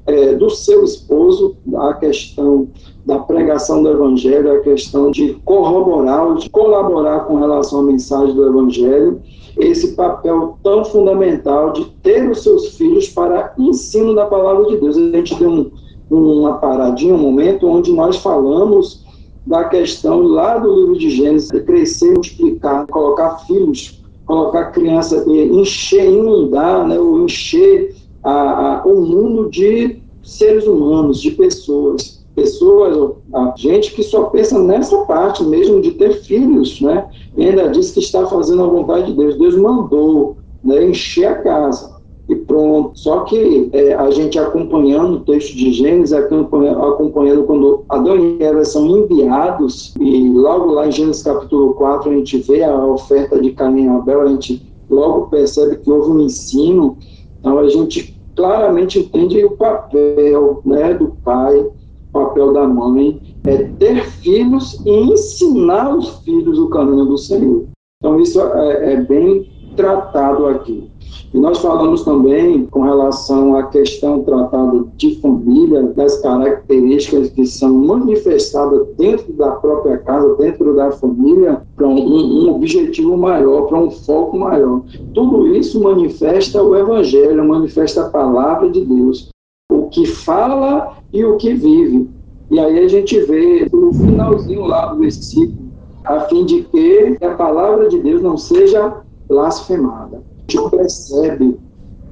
é, 0.09 0.35
do 0.35 0.49
seu 0.49 0.85
esposo, 0.85 1.55
a 1.77 1.93
questão 1.93 2.69
da 3.05 3.19
pregação 3.19 3.83
do 3.83 3.91
Evangelho, 3.91 4.53
a 4.53 4.61
questão 4.61 5.11
de 5.11 5.35
corroborar, 5.45 6.35
de 6.37 6.49
colaborar 6.49 7.21
com 7.27 7.37
relação 7.37 7.81
à 7.81 7.83
mensagem 7.83 8.35
do 8.35 8.47
Evangelho, 8.47 9.21
esse 9.59 9.95
papel 9.95 10.59
tão 10.63 10.83
fundamental 10.85 11.73
de 11.73 11.85
ter 12.03 12.29
os 12.31 12.43
seus 12.43 12.77
filhos 12.77 13.09
para 13.09 13.53
ensino 13.59 14.15
da 14.15 14.25
palavra 14.25 14.67
de 14.67 14.79
Deus. 14.79 14.97
A 14.97 15.11
gente 15.11 15.35
deu 15.35 15.51
um, 15.51 15.71
uma 16.11 16.55
paradinha, 16.55 17.15
um 17.15 17.19
momento 17.19 17.67
onde 17.67 17.93
nós 17.93 18.17
falamos 18.17 19.05
da 19.47 19.65
questão 19.65 20.23
lá 20.23 20.59
do 20.59 20.75
livro 20.75 20.99
de 20.99 21.11
Gênesis, 21.11 21.51
de 21.51 21.61
crescer, 21.61 22.13
multiplicar, 22.13 22.87
colocar 22.87 23.39
filhos, 23.41 24.03
colocar 24.25 24.73
criança, 24.73 25.23
encher, 25.27 26.05
inundar, 26.07 26.87
né, 26.87 26.99
ou 26.99 27.25
encher 27.25 27.95
a, 28.23 28.81
a, 28.81 28.85
o 28.85 29.01
mundo 29.01 29.51
de 29.51 30.01
seres 30.23 30.67
humanos, 30.67 31.21
de 31.21 31.31
pessoas 31.33 32.19
pessoas, 32.39 33.17
a 33.35 33.53
gente 33.57 33.93
que 33.95 34.03
só 34.03 34.25
pensa 34.25 34.57
nessa 34.63 34.97
parte 35.07 35.43
mesmo 35.43 35.81
de 35.81 35.93
ter 35.93 36.13
filhos, 36.23 36.81
né? 36.81 37.09
E 37.37 37.45
ainda 37.45 37.69
diz 37.69 37.91
que 37.91 37.99
está 37.99 38.27
fazendo 38.27 38.63
a 38.63 38.69
vontade 38.69 39.07
de 39.07 39.15
Deus. 39.15 39.37
Deus 39.37 39.57
mandou 39.57 40.37
né, 40.63 40.85
encher 40.85 41.27
a 41.27 41.35
casa 41.43 41.99
e 42.29 42.37
pronto. 42.37 42.93
Só 42.95 43.21
que 43.21 43.71
é, 43.73 43.95
a 43.95 44.11
gente 44.11 44.39
acompanhando 44.39 45.17
o 45.17 45.21
texto 45.21 45.57
de 45.57 45.73
Gênesis, 45.73 46.13
acompanhando, 46.13 46.83
acompanhando 46.83 47.45
quando 47.45 47.85
Adão 47.89 48.17
e 48.17 48.43
Eva 48.43 48.65
são 48.65 48.87
enviados, 48.87 49.95
e 49.99 50.29
logo 50.29 50.73
lá 50.73 50.87
em 50.87 50.93
Gênesis 50.93 51.23
capítulo 51.23 51.75
4 51.75 52.11
a 52.11 52.15
gente 52.15 52.39
vê 52.39 52.63
a 52.63 52.87
oferta 52.87 53.41
de 53.41 53.51
Caim 53.53 53.85
e 53.85 53.89
Abel, 53.89 54.23
a 54.23 54.27
gente 54.29 54.63
logo 54.91 55.29
percebe 55.29 55.77
que 55.77 55.91
houve 55.91 56.11
um 56.11 56.21
ensino, 56.21 56.97
então 57.39 57.59
a 57.59 57.69
gente 57.69 58.19
claramente 58.35 58.99
entende 59.01 59.45
o 59.45 59.57
papel 59.57 60.63
né, 60.65 60.95
do 60.95 61.09
pai, 61.25 61.67
papel 62.13 62.53
da 62.53 62.67
mãe 62.67 63.21
é 63.45 63.57
ter 63.79 64.05
filhos 64.05 64.81
e 64.85 64.91
ensinar 64.91 65.97
os 65.97 66.19
filhos 66.21 66.59
o 66.59 66.69
caminho 66.69 67.07
do 67.07 67.19
Senhor. 67.19 67.67
Então, 67.99 68.21
isso 68.21 68.41
é, 68.41 68.93
é 68.93 68.97
bem 68.97 69.51
tratado 69.79 70.49
aqui. 70.49 70.91
E 71.33 71.39
nós 71.39 71.59
falamos 71.59 72.03
também 72.03 72.67
com 72.67 72.83
relação 72.83 73.57
à 73.57 73.65
questão 73.65 74.23
tratada 74.23 74.85
de 74.97 75.21
família, 75.21 75.85
das 75.95 76.21
características 76.21 77.31
que 77.31 77.47
são 77.47 77.73
manifestadas 77.73 78.89
dentro 78.97 79.33
da 79.35 79.53
própria 79.53 79.99
casa, 79.99 80.35
dentro 80.37 80.75
da 80.75 80.91
família, 80.91 81.63
para 81.77 81.87
um, 81.87 82.47
um, 82.47 82.55
objetivo 82.55 83.17
maior, 83.17 83.67
para 83.67 83.79
um 83.79 83.91
foco 83.91 84.37
maior. 84.37 84.83
Tudo 85.15 85.55
isso 85.55 85.81
manifesta 85.83 86.63
o 86.63 86.75
Evangelho, 86.75 87.47
manifesta 87.47 88.07
a 88.07 88.09
palavra 88.11 88.69
de 88.71 88.85
Deus 88.85 89.31
o 89.71 89.89
que 89.91 90.07
fala 90.07 90.97
e 91.13 91.25
o 91.25 91.37
que 91.37 91.53
vive. 91.55 92.09
E 92.51 92.59
aí 92.59 92.79
a 92.79 92.89
gente 92.89 93.21
vê 93.21 93.69
no 93.71 93.93
finalzinho 93.93 94.65
lá 94.65 94.87
do 94.87 95.01
versículo, 95.01 95.69
a 96.05 96.21
fim 96.21 96.47
de 96.47 96.63
que 96.63 97.19
a 97.23 97.35
palavra 97.35 97.87
de 97.89 97.99
Deus 97.99 98.23
não 98.23 98.39
seja 98.39 99.03
blasfemada. 99.29 100.23
A 100.49 100.53
gente 100.53 100.71
percebe 100.71 101.59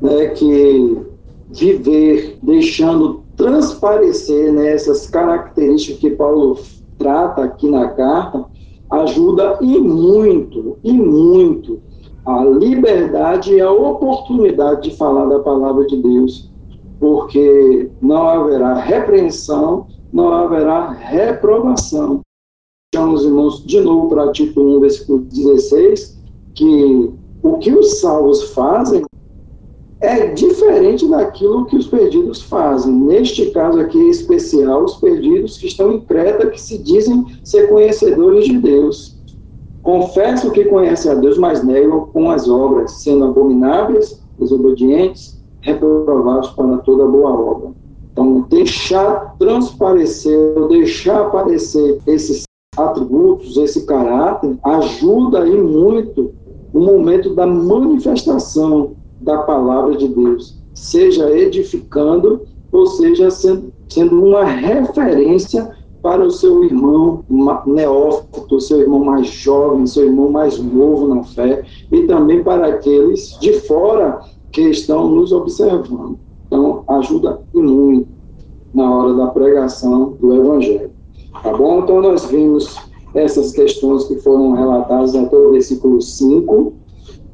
né, 0.00 0.28
que 0.28 0.98
viver 1.50 2.38
deixando 2.42 3.22
transparecer 3.36 4.52
né, 4.52 4.72
essas 4.72 5.08
características 5.08 6.00
que 6.00 6.10
Paulo 6.10 6.58
trata 6.98 7.44
aqui 7.44 7.68
na 7.68 7.88
carta 7.88 8.44
ajuda 8.90 9.58
e 9.60 9.78
muito, 9.78 10.78
e 10.82 10.92
muito 10.92 11.80
a 12.24 12.44
liberdade 12.44 13.54
e 13.54 13.60
a 13.60 13.70
oportunidade 13.70 14.90
de 14.90 14.96
falar 14.96 15.26
da 15.26 15.40
palavra 15.40 15.86
de 15.86 16.00
Deus 16.00 16.50
porque 16.98 17.90
não 18.00 18.26
haverá 18.26 18.74
repreensão, 18.74 19.86
não 20.12 20.32
haverá 20.32 20.90
reprovação. 20.90 22.20
Chamamos, 22.94 23.24
irmãos, 23.24 23.64
de 23.64 23.80
novo 23.80 24.08
para 24.08 24.32
Tito 24.32 24.60
1, 24.60 24.80
versículo 24.80 25.18
16, 25.20 26.15
que 26.56 27.12
o 27.42 27.58
que 27.58 27.72
os 27.72 28.00
salvos 28.00 28.50
fazem 28.50 29.04
é 30.00 30.26
diferente 30.28 31.08
daquilo 31.08 31.66
que 31.66 31.76
os 31.76 31.86
perdidos 31.86 32.42
fazem. 32.42 32.92
Neste 32.92 33.50
caso 33.50 33.78
aqui 33.78 33.98
em 33.98 34.10
especial, 34.10 34.84
os 34.84 34.96
perdidos 34.96 35.58
que 35.58 35.66
estão 35.66 35.92
em 35.92 36.00
Creta, 36.00 36.48
que 36.48 36.60
se 36.60 36.78
dizem 36.78 37.24
ser 37.44 37.68
conhecedores 37.68 38.46
de 38.46 38.58
Deus. 38.58 39.16
Confessam 39.82 40.50
que 40.50 40.64
conhecem 40.64 41.12
a 41.12 41.14
Deus, 41.14 41.38
mas 41.38 41.62
negam 41.62 42.06
com 42.12 42.30
as 42.30 42.48
obras, 42.48 43.02
sendo 43.02 43.26
abomináveis, 43.26 44.20
desobedientes, 44.38 45.40
reprovados 45.60 46.50
para 46.50 46.78
toda 46.78 47.06
boa 47.06 47.30
obra. 47.30 47.70
Então, 48.12 48.46
deixar 48.48 49.36
transparecer, 49.38 50.68
deixar 50.68 51.26
aparecer 51.26 51.98
esses 52.06 52.42
atributos, 52.76 53.56
esse 53.56 53.86
caráter, 53.86 54.58
ajuda 54.64 55.42
aí 55.42 55.62
muito 55.62 56.34
o 56.72 56.80
momento 56.80 57.34
da 57.34 57.46
manifestação 57.46 58.92
da 59.20 59.38
palavra 59.38 59.96
de 59.96 60.08
Deus, 60.08 60.58
seja 60.74 61.30
edificando 61.30 62.42
ou 62.70 62.86
seja 62.86 63.30
sendo, 63.30 63.72
sendo 63.88 64.22
uma 64.22 64.44
referência 64.44 65.70
para 66.02 66.24
o 66.24 66.30
seu 66.30 66.62
irmão 66.62 67.24
neófito, 67.66 68.60
seu 68.60 68.80
irmão 68.80 69.04
mais 69.04 69.26
jovem, 69.26 69.86
seu 69.86 70.04
irmão 70.06 70.30
mais 70.30 70.58
novo 70.58 71.12
na 71.12 71.24
fé, 71.24 71.64
e 71.90 72.02
também 72.02 72.44
para 72.44 72.68
aqueles 72.68 73.36
de 73.40 73.54
fora 73.60 74.20
que 74.52 74.62
estão 74.62 75.08
nos 75.08 75.32
observando. 75.32 76.18
Então, 76.46 76.84
ajuda 76.86 77.40
muito 77.52 78.06
na 78.72 78.94
hora 78.94 79.14
da 79.14 79.26
pregação 79.28 80.16
do 80.20 80.34
Evangelho. 80.34 80.90
Tá 81.42 81.56
bom? 81.56 81.80
Então, 81.80 82.00
nós 82.00 82.26
vimos 82.26 82.78
essas 83.16 83.52
questões 83.52 84.04
que 84.04 84.16
foram 84.18 84.52
relatadas 84.52 85.14
até 85.14 85.36
o 85.36 85.52
versículo 85.52 86.00
5. 86.00 86.74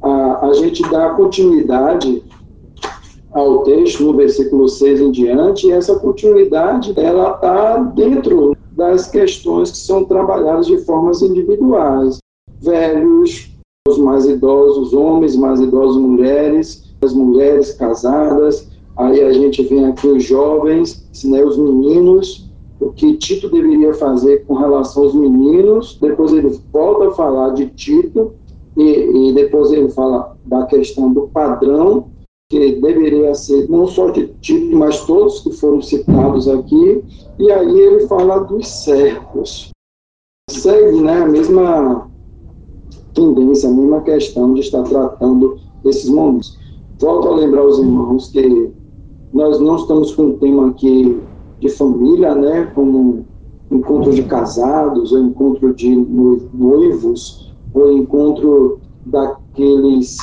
A, 0.03 0.47
a 0.47 0.53
gente 0.55 0.83
dá 0.91 1.11
continuidade 1.11 2.23
ao 3.33 3.63
texto 3.63 4.05
no 4.05 4.15
versículo 4.15 4.69
6 4.69 5.01
em 5.01 5.11
diante, 5.11 5.67
e 5.67 5.73
essa 5.73 5.99
continuidade 5.99 6.93
ela 6.97 7.35
está 7.35 7.79
dentro 7.79 8.57
das 8.73 9.09
questões 9.09 9.71
que 9.71 9.79
são 9.79 10.05
trabalhadas 10.05 10.67
de 10.67 10.79
formas 10.79 11.23
individuais. 11.23 12.19
Velhos, 12.61 13.51
os 13.89 13.99
mais 13.99 14.27
idosos, 14.27 14.93
homens 14.93 15.35
mais 15.35 15.61
idosos, 15.61 16.01
mulheres, 16.01 16.95
as 17.03 17.13
mulheres 17.13 17.73
casadas, 17.73 18.69
aí 18.97 19.21
a 19.23 19.33
gente 19.33 19.63
vem 19.65 19.87
aqui 19.87 20.07
os 20.07 20.23
jovens, 20.23 21.05
né, 21.25 21.43
os 21.45 21.57
meninos, 21.57 22.52
o 22.83 22.93
que 22.93 23.17
Tito 23.17 23.49
deveria 23.49 23.95
fazer 23.95 24.45
com 24.45 24.55
relação 24.55 25.05
aos 25.05 25.15
meninos, 25.15 25.97
depois 26.01 26.33
ele 26.33 26.59
volta 26.73 27.09
a 27.09 27.13
falar 27.13 27.51
de 27.51 27.67
Tito, 27.71 28.33
e, 28.77 29.29
e 29.29 29.33
depois 29.33 29.71
ele 29.71 29.89
fala 29.91 30.37
da 30.45 30.67
questão 30.67 31.13
do 31.13 31.29
padrão, 31.29 32.11
que 32.51 32.81
deveria 32.81 33.35
ser 33.35 33.69
não 33.71 33.87
só 33.87 34.11
de 34.11 34.27
Tito, 34.41 34.77
mas 34.77 35.05
todos 35.05 35.41
que 35.41 35.53
foram 35.53 35.81
citados 35.81 36.49
aqui, 36.49 37.05
e 37.39 37.51
aí 37.53 37.79
ele 37.79 38.07
fala 38.09 38.41
dos 38.41 38.67
servos. 38.67 39.71
Segue 40.51 41.01
né, 41.01 41.23
a 41.23 41.29
mesma 41.29 42.11
tendência, 43.15 43.69
a 43.69 43.73
mesma 43.73 44.01
questão 44.01 44.55
de 44.55 44.61
estar 44.61 44.83
tratando 44.83 45.57
esses 45.85 46.11
momentos. 46.11 46.59
Volto 46.99 47.29
a 47.29 47.37
lembrar 47.37 47.65
os 47.65 47.79
irmãos 47.79 48.29
que 48.29 48.71
nós 49.33 49.61
não 49.61 49.77
estamos 49.77 50.15
com 50.15 50.25
um 50.25 50.39
tema 50.39 50.69
aqui 50.69 51.21
de 51.63 51.69
família, 51.69 52.35
né, 52.35 52.71
como 52.75 53.25
encontro 53.71 54.13
de 54.13 54.25
casados, 54.25 55.13
ou 55.13 55.21
encontro 55.21 55.73
de 55.73 55.95
noivos, 56.53 57.55
ou 57.73 57.93
encontro 57.93 58.81
daqueles 59.07 60.17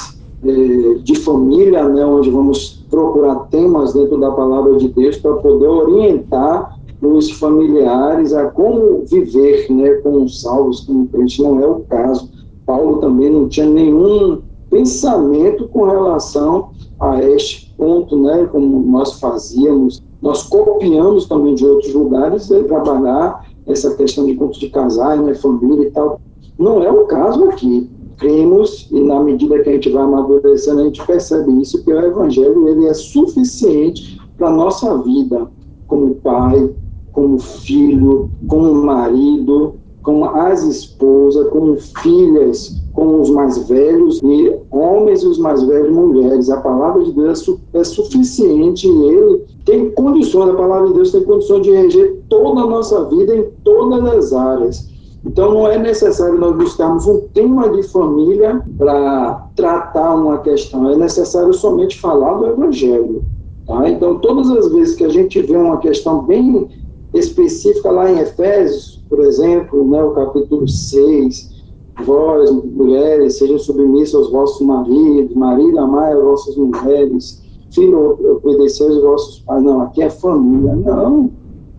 é, 0.43 0.93
de 1.01 1.15
família, 1.15 1.87
né, 1.87 2.05
onde 2.05 2.29
vamos 2.29 2.85
procurar 2.89 3.47
temas 3.49 3.93
dentro 3.93 4.19
da 4.19 4.31
palavra 4.31 4.75
de 4.75 4.89
Deus 4.89 5.15
para 5.17 5.33
poder 5.35 5.67
orientar 5.67 6.77
os 7.01 7.31
familiares 7.31 8.33
a 8.33 8.47
como 8.47 9.05
viver 9.05 9.71
né, 9.71 9.91
com 10.03 10.23
os 10.23 10.41
salvos, 10.41 10.81
como 10.81 11.07
crente, 11.07 11.41
não 11.41 11.61
é 11.61 11.67
o 11.67 11.79
caso. 11.89 12.29
Paulo 12.65 12.97
também 12.97 13.31
não 13.31 13.47
tinha 13.47 13.65
nenhum 13.65 14.41
pensamento 14.69 15.69
com 15.69 15.85
relação 15.85 16.71
a 16.99 17.23
este 17.23 17.73
ponto, 17.77 18.21
né, 18.21 18.45
como 18.51 18.81
nós 18.81 19.19
fazíamos. 19.21 20.03
Nós 20.21 20.43
copiamos 20.43 21.25
também 21.27 21.55
de 21.55 21.65
outros 21.65 21.93
lugares 21.93 22.49
né, 22.49 22.63
trabalhar 22.63 23.45
essa 23.65 23.95
questão 23.95 24.25
de 24.25 24.33
pontos 24.33 24.59
de 24.59 24.69
casais, 24.69 25.21
né, 25.21 25.33
família 25.35 25.87
e 25.87 25.91
tal. 25.91 26.19
Não 26.57 26.83
é 26.83 26.91
o 26.91 27.05
caso 27.05 27.45
aqui. 27.45 27.89
Cremos 28.17 28.89
e 28.91 28.99
na 28.99 29.21
medida 29.21 29.59
que 29.59 29.69
a 29.69 29.73
gente 29.73 29.89
vai 29.91 30.03
amadurecendo, 30.03 30.81
a 30.81 30.83
gente 30.83 31.05
percebe 31.05 31.61
isso, 31.61 31.83
que 31.83 31.93
o 31.93 31.99
evangelho 31.99 32.67
ele 32.67 32.85
é 32.87 32.93
suficiente 32.93 34.19
para 34.37 34.49
a 34.49 34.53
nossa 34.53 34.97
vida, 34.97 35.49
como 35.87 36.15
pai, 36.15 36.69
como 37.13 37.39
filho, 37.39 38.29
como 38.47 38.73
marido, 38.73 39.75
como 40.03 40.25
as 40.25 40.63
esposas, 40.63 41.47
como 41.49 41.77
filhas, 41.77 42.75
com 42.93 43.21
os 43.21 43.29
mais 43.29 43.57
velhos 43.67 44.19
e 44.23 44.53
homens 44.71 45.23
e 45.23 45.27
os 45.27 45.37
mais 45.37 45.63
velhos 45.63 45.93
mulheres. 45.93 46.49
A 46.49 46.59
palavra 46.59 47.03
de 47.03 47.11
Deus 47.13 47.47
é, 47.73 47.79
é 47.79 47.83
suficiente 47.83 48.87
e 48.87 49.03
ele 49.05 49.45
tem 49.69 49.91
condições, 49.91 50.49
a 50.49 50.55
palavra 50.55 50.87
de 50.87 50.95
Deus 50.95 51.11
tem 51.11 51.23
condições 51.23 51.61
de 51.61 51.69
reger 51.69 52.17
toda 52.27 52.61
a 52.61 52.65
nossa 52.65 53.05
vida 53.05 53.35
em 53.35 53.43
todas 53.63 54.03
as 54.03 54.33
áreas. 54.33 54.89
Então 55.23 55.53
não 55.53 55.67
é 55.67 55.77
necessário 55.77 56.39
nós 56.39 56.55
buscarmos 56.55 57.05
um 57.05 57.21
tema 57.35 57.69
de 57.69 57.83
família 57.83 58.65
para 58.79 59.47
tratar 59.55 60.15
uma 60.15 60.39
questão, 60.39 60.89
é 60.89 60.95
necessário 60.95 61.53
somente 61.53 61.99
falar 61.99 62.39
do 62.39 62.47
Evangelho. 62.47 63.21
Tá? 63.67 63.87
Então 63.87 64.17
todas 64.17 64.49
as 64.49 64.71
vezes 64.71 64.95
que 64.95 65.03
a 65.03 65.09
gente 65.09 65.39
vê 65.39 65.55
uma 65.55 65.77
questão 65.77 66.23
bem 66.23 66.67
específica 67.13 67.91
lá 67.91 68.11
em 68.11 68.17
Efésios, 68.17 69.03
por 69.07 69.19
exemplo, 69.19 69.87
né, 69.87 70.03
o 70.03 70.11
capítulo 70.11 70.67
6, 70.67 71.63
vós, 72.05 72.49
mulheres, 72.49 73.37
sejam 73.37 73.59
submissas 73.59 74.15
aos 74.15 74.31
vossos 74.31 74.65
maridos, 74.65 75.35
marido, 75.35 75.77
amai 75.77 76.13
as 76.13 76.23
vossas 76.23 76.55
mulheres, 76.55 77.43
filho, 77.71 78.39
obedecer 78.43 78.83
aos 78.83 79.01
vossos 79.01 79.39
pais. 79.41 79.63
Não, 79.63 79.81
aqui 79.81 80.01
é 80.01 80.09
família. 80.09 80.75
Não. 80.75 81.31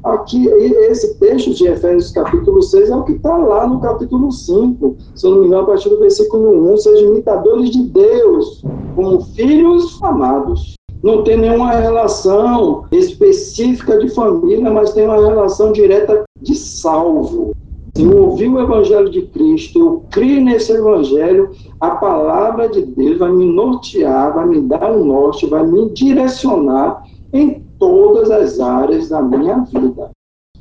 Aqui, 0.02 0.46
esse 0.46 1.18
texto 1.18 1.52
de 1.52 1.66
Efésios 1.66 2.10
capítulo 2.10 2.62
6 2.62 2.88
é 2.88 2.96
o 2.96 3.04
que 3.04 3.12
está 3.12 3.36
lá 3.36 3.66
no 3.66 3.80
capítulo 3.80 4.32
5, 4.32 4.96
se 5.14 5.26
eu 5.26 5.32
não 5.32 5.40
me 5.40 5.46
engano, 5.46 5.62
a 5.64 5.66
partir 5.66 5.90
do 5.90 5.98
versículo 5.98 6.72
1, 6.72 6.76
sejam 6.78 7.12
imitadores 7.12 7.68
de 7.68 7.82
Deus, 7.82 8.64
como 8.96 9.20
filhos 9.20 10.02
amados 10.02 10.74
não 11.02 11.24
tem 11.24 11.38
nenhuma 11.38 11.72
relação 11.72 12.84
específica 12.92 13.98
de 13.98 14.10
família, 14.10 14.70
mas 14.70 14.92
tem 14.92 15.04
uma 15.04 15.16
relação 15.16 15.72
direta 15.72 16.24
de 16.40 16.54
salvo. 16.54 17.56
Eu 18.00 18.16
ouvir 18.16 18.48
o 18.48 18.58
Evangelho 18.58 19.10
de 19.10 19.22
Cristo, 19.22 19.78
eu 19.78 20.04
crio 20.10 20.40
nesse 20.40 20.72
Evangelho, 20.72 21.50
a 21.78 21.90
palavra 21.90 22.66
de 22.66 22.80
Deus 22.80 23.18
vai 23.18 23.30
me 23.30 23.44
nortear, 23.44 24.34
vai 24.34 24.46
me 24.46 24.62
dar 24.62 24.90
um 24.90 25.04
norte, 25.04 25.46
vai 25.46 25.66
me 25.66 25.90
direcionar 25.90 27.02
em 27.30 27.62
todas 27.78 28.30
as 28.30 28.58
áreas 28.58 29.10
da 29.10 29.20
minha 29.20 29.58
vida. 29.64 30.10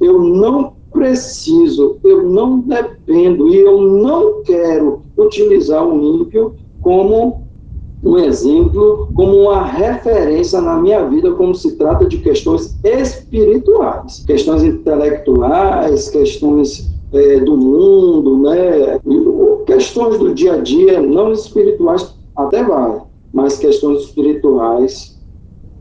Eu 0.02 0.20
não 0.20 0.74
preciso, 0.92 1.98
eu 2.04 2.24
não 2.28 2.60
dependo 2.60 3.48
e 3.48 3.58
eu 3.58 3.82
não 3.82 4.44
quero 4.44 5.02
utilizar 5.18 5.88
o 5.88 6.22
ímpio 6.22 6.56
como 6.82 7.48
um 8.04 8.18
exemplo, 8.18 9.10
como 9.14 9.36
uma 9.44 9.64
referência 9.64 10.60
na 10.60 10.78
minha 10.78 11.06
vida, 11.06 11.32
como 11.34 11.56
se 11.56 11.78
trata 11.78 12.06
de 12.06 12.18
questões 12.18 12.78
espirituais, 12.84 14.24
questões 14.26 14.64
intelectuais, 14.64 16.10
questões 16.10 16.99
é, 17.14 17.40
do 17.40 17.58
mundo, 17.58 18.40
né? 18.40 19.00
questões 19.66 20.18
do 20.18 20.34
dia 20.34 20.54
a 20.54 20.58
dia, 20.58 21.02
não 21.02 21.32
espirituais, 21.32 22.16
até 22.36 22.64
vai, 22.64 23.02
mas 23.34 23.58
questões 23.58 24.04
espirituais, 24.04 25.20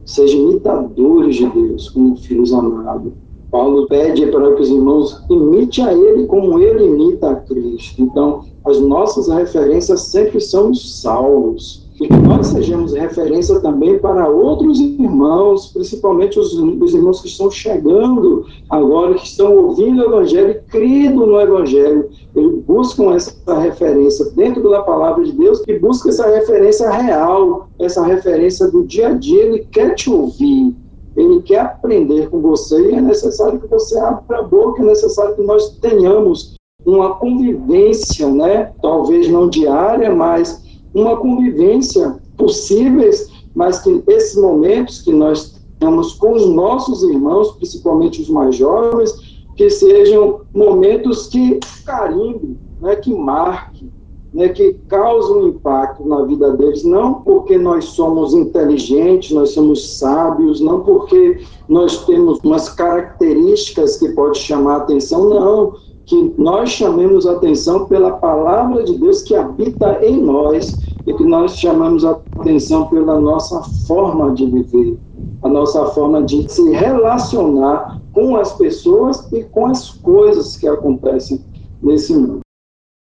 sejam 0.05 0.51
imitadores 0.51 1.37
de 1.37 1.49
Deus, 1.49 1.91
como 1.91 2.17
filhos 2.17 2.53
amados. 2.53 3.13
Paulo 3.51 3.87
pede 3.87 4.27
para 4.27 4.55
que 4.55 4.63
os 4.63 4.69
irmãos 4.69 5.25
imite 5.31 5.81
a 5.81 5.93
ele 5.93 6.27
como 6.27 6.59
ele 6.59 6.85
imita 6.85 7.31
a 7.31 7.37
Cristo. 7.37 8.03
Então, 8.03 8.45
as 8.65 8.79
nossas 8.79 9.29
referências 9.29 10.03
sempre 10.03 10.39
são 10.41 10.71
os 10.71 11.01
salvos 11.01 11.88
e 11.88 11.88
que 12.07 12.17
nós 12.17 12.47
sejamos 12.47 12.93
referência 12.93 13.59
também 13.59 13.99
para 13.99 14.29
outros 14.29 14.79
irmãos, 14.79 15.73
principalmente 15.73 16.39
os, 16.39 16.55
os, 16.55 16.95
irmãos 16.95 17.21
que 17.21 17.27
estão 17.27 17.51
chegando 17.51 18.47
agora, 18.71 19.15
que 19.15 19.27
estão 19.27 19.57
ouvindo 19.57 20.01
o 20.01 20.05
Evangelho 20.05 20.51
e 20.51 20.71
crendo 20.71 21.27
no 21.27 21.41
Evangelho. 21.41 22.09
Eles 22.37 22.63
buscam 22.65 23.15
essa 23.15 23.59
referência 23.59 24.27
dentro 24.37 24.71
da 24.71 24.83
palavra 24.83 25.25
de 25.25 25.33
Deus 25.33 25.61
e 25.67 25.77
buscam 25.77 26.11
essa 26.11 26.29
referência 26.29 26.89
real, 26.89 27.69
essa 27.81 28.05
referência 28.05 28.69
do 28.69 28.85
dia 28.85 29.09
a 29.09 29.15
dia. 29.15 29.43
Ele 29.43 29.67
quer 29.73 29.97
te 29.97 30.09
ouvir, 30.09 30.77
ele 31.17 31.43
quer 31.43 31.61
aprender 31.61 32.31
com 32.31 32.41
você 32.41 32.93
e 32.93 32.95
é 32.95 33.01
necessário 33.01 33.59
que 33.59 33.67
você 33.67 33.99
abra 33.99 34.39
a 34.39 34.43
boca, 34.43 34.83
é 34.83 34.87
necessário 34.87 35.35
que 35.35 35.43
nós 35.43 35.77
tenhamos 35.81 36.57
uma 36.87 37.17
convivência, 37.17 38.29
né? 38.29 38.73
talvez 38.81 39.29
não 39.29 39.49
diária, 39.49 40.15
mas 40.15 40.68
uma 41.01 41.17
convivência 41.17 42.19
possíveis, 42.37 43.31
mas 43.55 43.81
que 43.81 44.03
esses 44.07 44.37
momentos 44.37 45.03
que 45.03 45.13
nós 45.13 45.59
temos 45.79 46.15
com 46.15 46.33
os 46.33 46.49
nossos 46.49 47.03
irmãos, 47.03 47.53
principalmente 47.53 48.21
os 48.21 48.29
mais 48.29 48.57
jovens, 48.57 49.13
que 49.57 49.69
sejam 49.71 50.43
momentos 50.55 51.27
que 51.27 51.59
carimbe, 51.85 52.57
né, 52.81 52.97
que 52.97 53.13
marque, 53.13 53.91
né, 54.33 54.49
que 54.49 54.75
causem 54.89 55.37
um 55.37 55.49
impacto 55.49 56.07
na 56.07 56.23
vida 56.23 56.53
deles, 56.53 56.85
não 56.85 57.15
porque 57.15 57.57
nós 57.59 57.87
somos 57.87 58.35
inteligentes, 58.35 59.33
nós 59.33 59.51
somos 59.51 59.99
sábios, 59.99 60.61
não 60.61 60.81
porque 60.81 61.41
nós 61.69 62.05
temos 62.05 62.39
umas 62.45 62.69
características 62.69 63.97
que 63.97 64.11
pode 64.11 64.39
chamar 64.39 64.75
a 64.75 64.77
atenção, 64.79 65.29
não, 65.29 65.75
que 66.07 66.35
nós 66.39 66.71
chamemos 66.71 67.27
a 67.27 67.33
atenção 67.33 67.87
pela 67.87 68.13
palavra 68.13 68.83
de 68.83 68.97
Deus 68.97 69.23
que 69.23 69.35
habita 69.35 69.99
em 70.05 70.23
nós 70.23 70.77
e 71.09 71.15
que 71.15 71.25
nós 71.25 71.57
chamamos 71.57 72.05
a 72.05 72.21
atenção 72.39 72.87
pela 72.89 73.19
nossa 73.19 73.63
forma 73.87 74.35
de 74.35 74.45
viver, 74.45 74.99
a 75.43 75.49
nossa 75.49 75.87
forma 75.87 76.23
de 76.23 76.47
se 76.53 76.71
relacionar 76.71 78.01
com 78.13 78.37
as 78.37 78.53
pessoas 78.53 79.27
e 79.33 79.43
com 79.45 79.67
as 79.67 79.91
coisas 79.91 80.57
que 80.57 80.69
acontecem 80.69 81.43
nesse 81.83 82.15
mundo. 82.15 82.41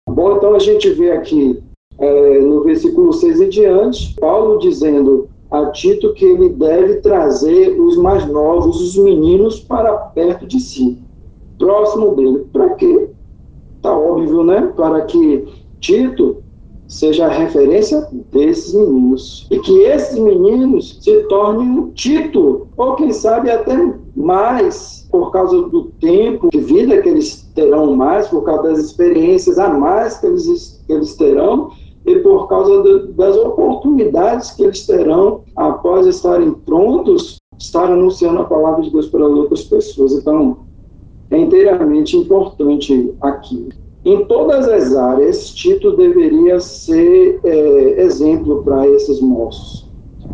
Bom, 0.09 0.37
então 0.37 0.55
a 0.55 0.61
gente 0.61 0.89
vê 0.91 1.11
aqui 1.11 1.61
é, 1.99 2.41
no 2.41 2.63
versículo 2.63 3.13
6 3.13 3.41
e 3.41 3.49
diante, 3.49 4.15
Paulo 4.21 4.59
dizendo 4.61 5.29
a 5.51 5.67
Tito 5.67 6.15
que 6.15 6.25
ele 6.25 6.51
deve 6.51 7.01
trazer 7.01 7.81
os 7.81 7.97
mais 7.97 8.25
novos, 8.27 8.81
os 8.81 8.97
meninos, 8.97 9.59
para 9.59 9.93
perto 9.93 10.47
de 10.47 10.61
si 10.61 11.03
próximo 11.59 12.15
dele. 12.15 12.47
Para 12.53 12.71
quê? 12.71 13.09
Está 13.77 13.97
óbvio, 13.97 14.45
né? 14.45 14.73
Para 14.77 15.03
que 15.03 15.47
Tito 15.81 16.43
seja 16.89 17.27
a 17.27 17.31
referência 17.31 18.07
desses 18.33 18.75
meninos. 18.75 19.47
E 19.51 19.59
que 19.59 19.81
esses 19.83 20.19
meninos 20.19 20.99
se 21.01 21.23
tornem 21.25 21.69
um 21.69 21.91
título, 21.91 22.69
ou 22.77 22.95
quem 22.95 23.13
sabe 23.13 23.51
até 23.51 23.77
mais, 24.15 25.07
por 25.11 25.31
causa 25.31 25.63
do 25.69 25.85
tempo 26.01 26.49
de 26.51 26.61
vida 26.61 27.01
que 27.01 27.09
eles 27.09 27.51
terão 27.55 27.95
mais, 27.97 28.29
por 28.29 28.45
causa 28.45 28.65
das 28.65 28.79
experiências 28.79 29.59
a 29.59 29.69
mais 29.69 30.19
que 30.19 30.27
eles, 30.27 30.83
que 30.87 30.93
eles 30.93 31.15
terão, 31.17 31.71
e 32.05 32.17
por 32.21 32.49
causa 32.49 32.83
de, 32.83 33.13
das 33.15 33.37
oportunidades 33.37 34.53
que 34.53 34.63
eles 34.63 34.87
terão 34.87 35.43
após 35.57 36.07
estarem 36.07 36.53
prontos, 36.53 37.39
estar 37.59 37.91
anunciando 37.91 38.41
a 38.41 38.45
palavra 38.45 38.83
de 38.83 38.91
Deus 38.91 39.07
para 39.07 39.27
outras 39.27 39.65
pessoas. 39.65 40.13
Então, 40.13 40.59
é 41.31 41.39
inteiramente 41.39 42.17
importante 42.17 43.13
aqui. 43.21 43.69
Em 44.07 44.25
todas 44.27 44.69
as 44.69 44.95
áreas, 44.95 45.51
Tito 45.51 45.97
deveria 45.97 46.61
ser 46.61 47.41
é, 47.43 48.05
exemplo 48.05 48.63
para 48.63 48.87
esses 48.87 49.21
moços. 49.21 49.91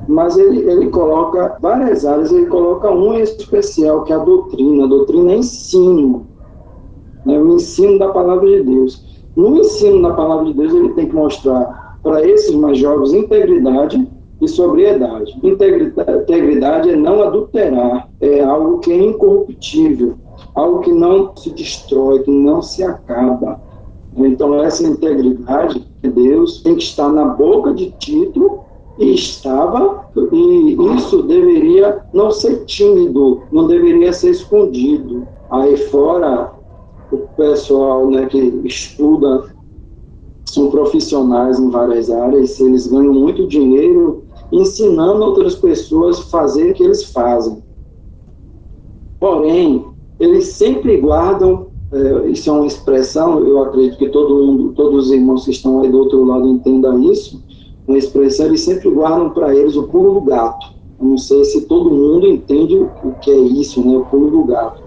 Mas 0.06 0.36
ele, 0.36 0.70
ele 0.70 0.90
coloca 0.90 1.56
várias 1.58 2.04
áreas, 2.04 2.30
ele 2.30 2.44
coloca 2.48 2.90
uma 2.90 3.18
especial, 3.18 4.04
que 4.04 4.12
é 4.12 4.16
a 4.16 4.18
doutrina. 4.18 4.84
A 4.84 4.86
doutrina 4.86 5.32
é 5.32 5.36
ensino, 5.36 6.26
né, 7.24 7.40
o 7.40 7.54
ensino 7.54 7.98
da 7.98 8.08
palavra 8.08 8.46
de 8.46 8.62
Deus. 8.62 9.24
No 9.34 9.56
ensino 9.56 10.02
da 10.02 10.12
palavra 10.12 10.44
de 10.44 10.52
Deus, 10.52 10.74
ele 10.74 10.90
tem 10.90 11.08
que 11.08 11.14
mostrar 11.14 11.98
para 12.02 12.22
esses 12.28 12.54
mais 12.54 12.76
jovens 12.76 13.14
integridade 13.14 14.06
e 14.38 14.48
sobriedade. 14.48 15.34
Integridade, 15.42 16.18
integridade 16.18 16.90
é 16.90 16.96
não 16.96 17.22
adulterar, 17.22 18.10
é 18.20 18.42
algo 18.42 18.80
que 18.80 18.92
é 18.92 19.02
incorruptível 19.02 20.18
algo 20.54 20.80
que 20.80 20.92
não 20.92 21.34
se 21.36 21.50
destrói, 21.50 22.20
que 22.20 22.30
não 22.30 22.62
se 22.62 22.82
acaba. 22.82 23.60
Então, 24.16 24.62
essa 24.62 24.86
integridade 24.86 25.86
de 26.02 26.10
Deus 26.10 26.60
tem 26.62 26.76
que 26.76 26.82
estar 26.82 27.08
na 27.08 27.26
boca 27.26 27.72
de 27.72 27.90
Tito 27.92 28.60
e 28.98 29.14
estava, 29.14 30.06
e 30.32 30.76
isso 30.96 31.22
deveria 31.22 32.04
não 32.12 32.30
ser 32.30 32.64
tímido, 32.66 33.42
não 33.50 33.66
deveria 33.66 34.12
ser 34.12 34.30
escondido. 34.30 35.26
Aí 35.50 35.76
fora, 35.76 36.52
o 37.10 37.18
pessoal 37.36 38.10
né, 38.10 38.26
que 38.26 38.38
estuda 38.64 39.44
são 40.44 40.70
profissionais 40.70 41.58
em 41.58 41.70
várias 41.70 42.10
áreas, 42.10 42.60
eles 42.60 42.86
ganham 42.86 43.14
muito 43.14 43.46
dinheiro 43.46 44.24
ensinando 44.52 45.24
outras 45.24 45.54
pessoas 45.54 46.18
a 46.18 46.24
fazer 46.24 46.70
o 46.70 46.74
que 46.74 46.82
eles 46.82 47.04
fazem. 47.04 47.62
Porém, 49.18 49.91
eles 50.18 50.48
sempre 50.48 50.96
guardam, 50.98 51.68
é, 51.92 52.28
isso 52.28 52.48
é 52.48 52.52
uma 52.52 52.66
expressão, 52.66 53.40
eu 53.40 53.62
acredito 53.62 53.98
que 53.98 54.08
todo 54.08 54.34
mundo, 54.34 54.72
todos 54.74 55.06
os 55.06 55.12
irmãos 55.12 55.44
que 55.44 55.50
estão 55.50 55.80
aí 55.80 55.90
do 55.90 55.98
outro 55.98 56.24
lado 56.24 56.48
entendam 56.48 57.02
isso, 57.02 57.42
uma 57.86 57.98
expressão, 57.98 58.46
eles 58.46 58.62
sempre 58.62 58.90
guardam 58.90 59.30
para 59.30 59.54
eles 59.54 59.76
o 59.76 59.88
pulo 59.88 60.14
do 60.14 60.20
gato. 60.22 60.72
Eu 61.00 61.06
não 61.06 61.18
sei 61.18 61.44
se 61.44 61.66
todo 61.66 61.90
mundo 61.90 62.26
entende 62.26 62.76
o 62.76 63.12
que 63.20 63.30
é 63.30 63.38
isso, 63.38 63.84
né, 63.86 63.96
o 63.96 64.04
pulo 64.06 64.30
do 64.30 64.44
gato. 64.44 64.80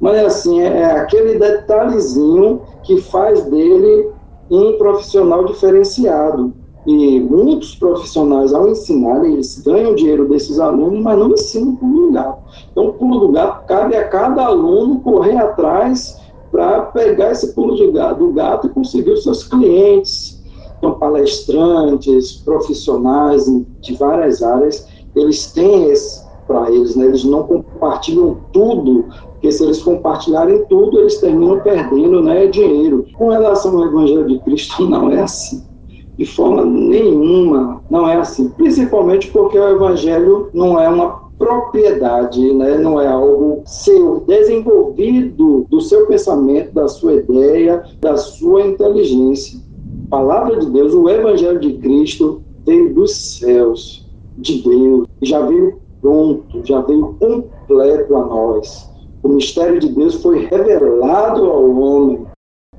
Mas 0.00 0.24
assim, 0.24 0.60
é, 0.60 0.80
é 0.80 0.84
aquele 0.92 1.38
detalhezinho 1.38 2.60
que 2.82 3.00
faz 3.00 3.44
dele 3.44 4.10
um 4.50 4.76
profissional 4.76 5.44
diferenciado. 5.44 6.52
E 6.84 7.20
muitos 7.20 7.76
profissionais, 7.76 8.52
ao 8.52 8.68
ensinar, 8.68 9.24
eles 9.24 9.60
ganham 9.60 9.94
dinheiro 9.94 10.28
desses 10.28 10.58
alunos, 10.58 11.00
mas 11.00 11.16
não 11.16 11.30
ensinam 11.30 11.74
do 11.74 12.10
gato. 12.10 12.42
Então, 12.72 12.86
o 12.86 12.92
pulo 12.94 13.20
do 13.20 13.28
gato 13.28 13.66
cabe 13.66 13.94
a 13.94 14.08
cada 14.08 14.46
aluno 14.46 15.00
correr 15.00 15.36
atrás 15.36 16.20
para 16.50 16.82
pegar 16.82 17.30
esse 17.30 17.54
pulo 17.54 17.76
do 17.76 17.92
gato, 17.92 18.18
do 18.18 18.32
gato 18.32 18.66
e 18.66 18.70
conseguir 18.70 19.12
os 19.12 19.22
seus 19.22 19.44
clientes. 19.44 20.42
Então, 20.78 20.98
palestrantes, 20.98 22.32
profissionais 22.44 23.44
de 23.80 23.94
várias 23.94 24.42
áreas, 24.42 24.88
eles 25.14 25.52
têm 25.52 25.90
esse 25.90 26.22
para 26.48 26.68
eles, 26.68 26.96
né? 26.96 27.06
eles 27.06 27.22
não 27.22 27.44
compartilham 27.44 28.38
tudo, 28.52 29.04
porque 29.30 29.52
se 29.52 29.62
eles 29.62 29.80
compartilharem 29.80 30.64
tudo, 30.64 30.98
eles 30.98 31.20
terminam 31.20 31.60
perdendo 31.60 32.20
né, 32.20 32.48
dinheiro. 32.48 33.06
Com 33.16 33.28
relação 33.28 33.78
ao 33.78 33.86
Evangelho 33.86 34.26
de 34.26 34.40
Cristo, 34.40 34.82
não 34.90 35.12
é 35.12 35.22
assim 35.22 35.71
de 36.16 36.26
forma 36.26 36.64
nenhuma 36.64 37.82
não 37.90 38.08
é 38.08 38.16
assim. 38.16 38.48
Principalmente 38.50 39.30
porque 39.30 39.58
o 39.58 39.68
evangelho 39.68 40.48
não 40.52 40.78
é 40.80 40.88
uma 40.88 41.22
propriedade, 41.38 42.52
né? 42.54 42.78
não 42.78 43.00
é 43.00 43.08
algo 43.08 43.62
seu, 43.64 44.20
desenvolvido 44.20 45.66
do 45.68 45.80
seu 45.80 46.06
pensamento, 46.06 46.72
da 46.72 46.86
sua 46.86 47.14
ideia, 47.14 47.82
da 48.00 48.16
sua 48.16 48.62
inteligência. 48.62 49.58
A 50.06 50.10
palavra 50.16 50.58
de 50.58 50.70
Deus, 50.70 50.94
o 50.94 51.08
evangelho 51.08 51.58
de 51.58 51.72
Cristo 51.78 52.42
veio 52.64 52.94
dos 52.94 53.38
céus, 53.38 54.08
de 54.38 54.62
Deus, 54.62 55.08
já 55.22 55.44
veio 55.44 55.80
pronto, 56.00 56.60
já 56.64 56.80
veio 56.82 57.16
completo 57.18 58.16
a 58.16 58.26
nós. 58.26 58.90
O 59.22 59.28
mistério 59.28 59.80
de 59.80 59.88
Deus 59.88 60.16
foi 60.22 60.46
revelado 60.46 61.44
ao 61.46 61.70
homem 61.70 62.26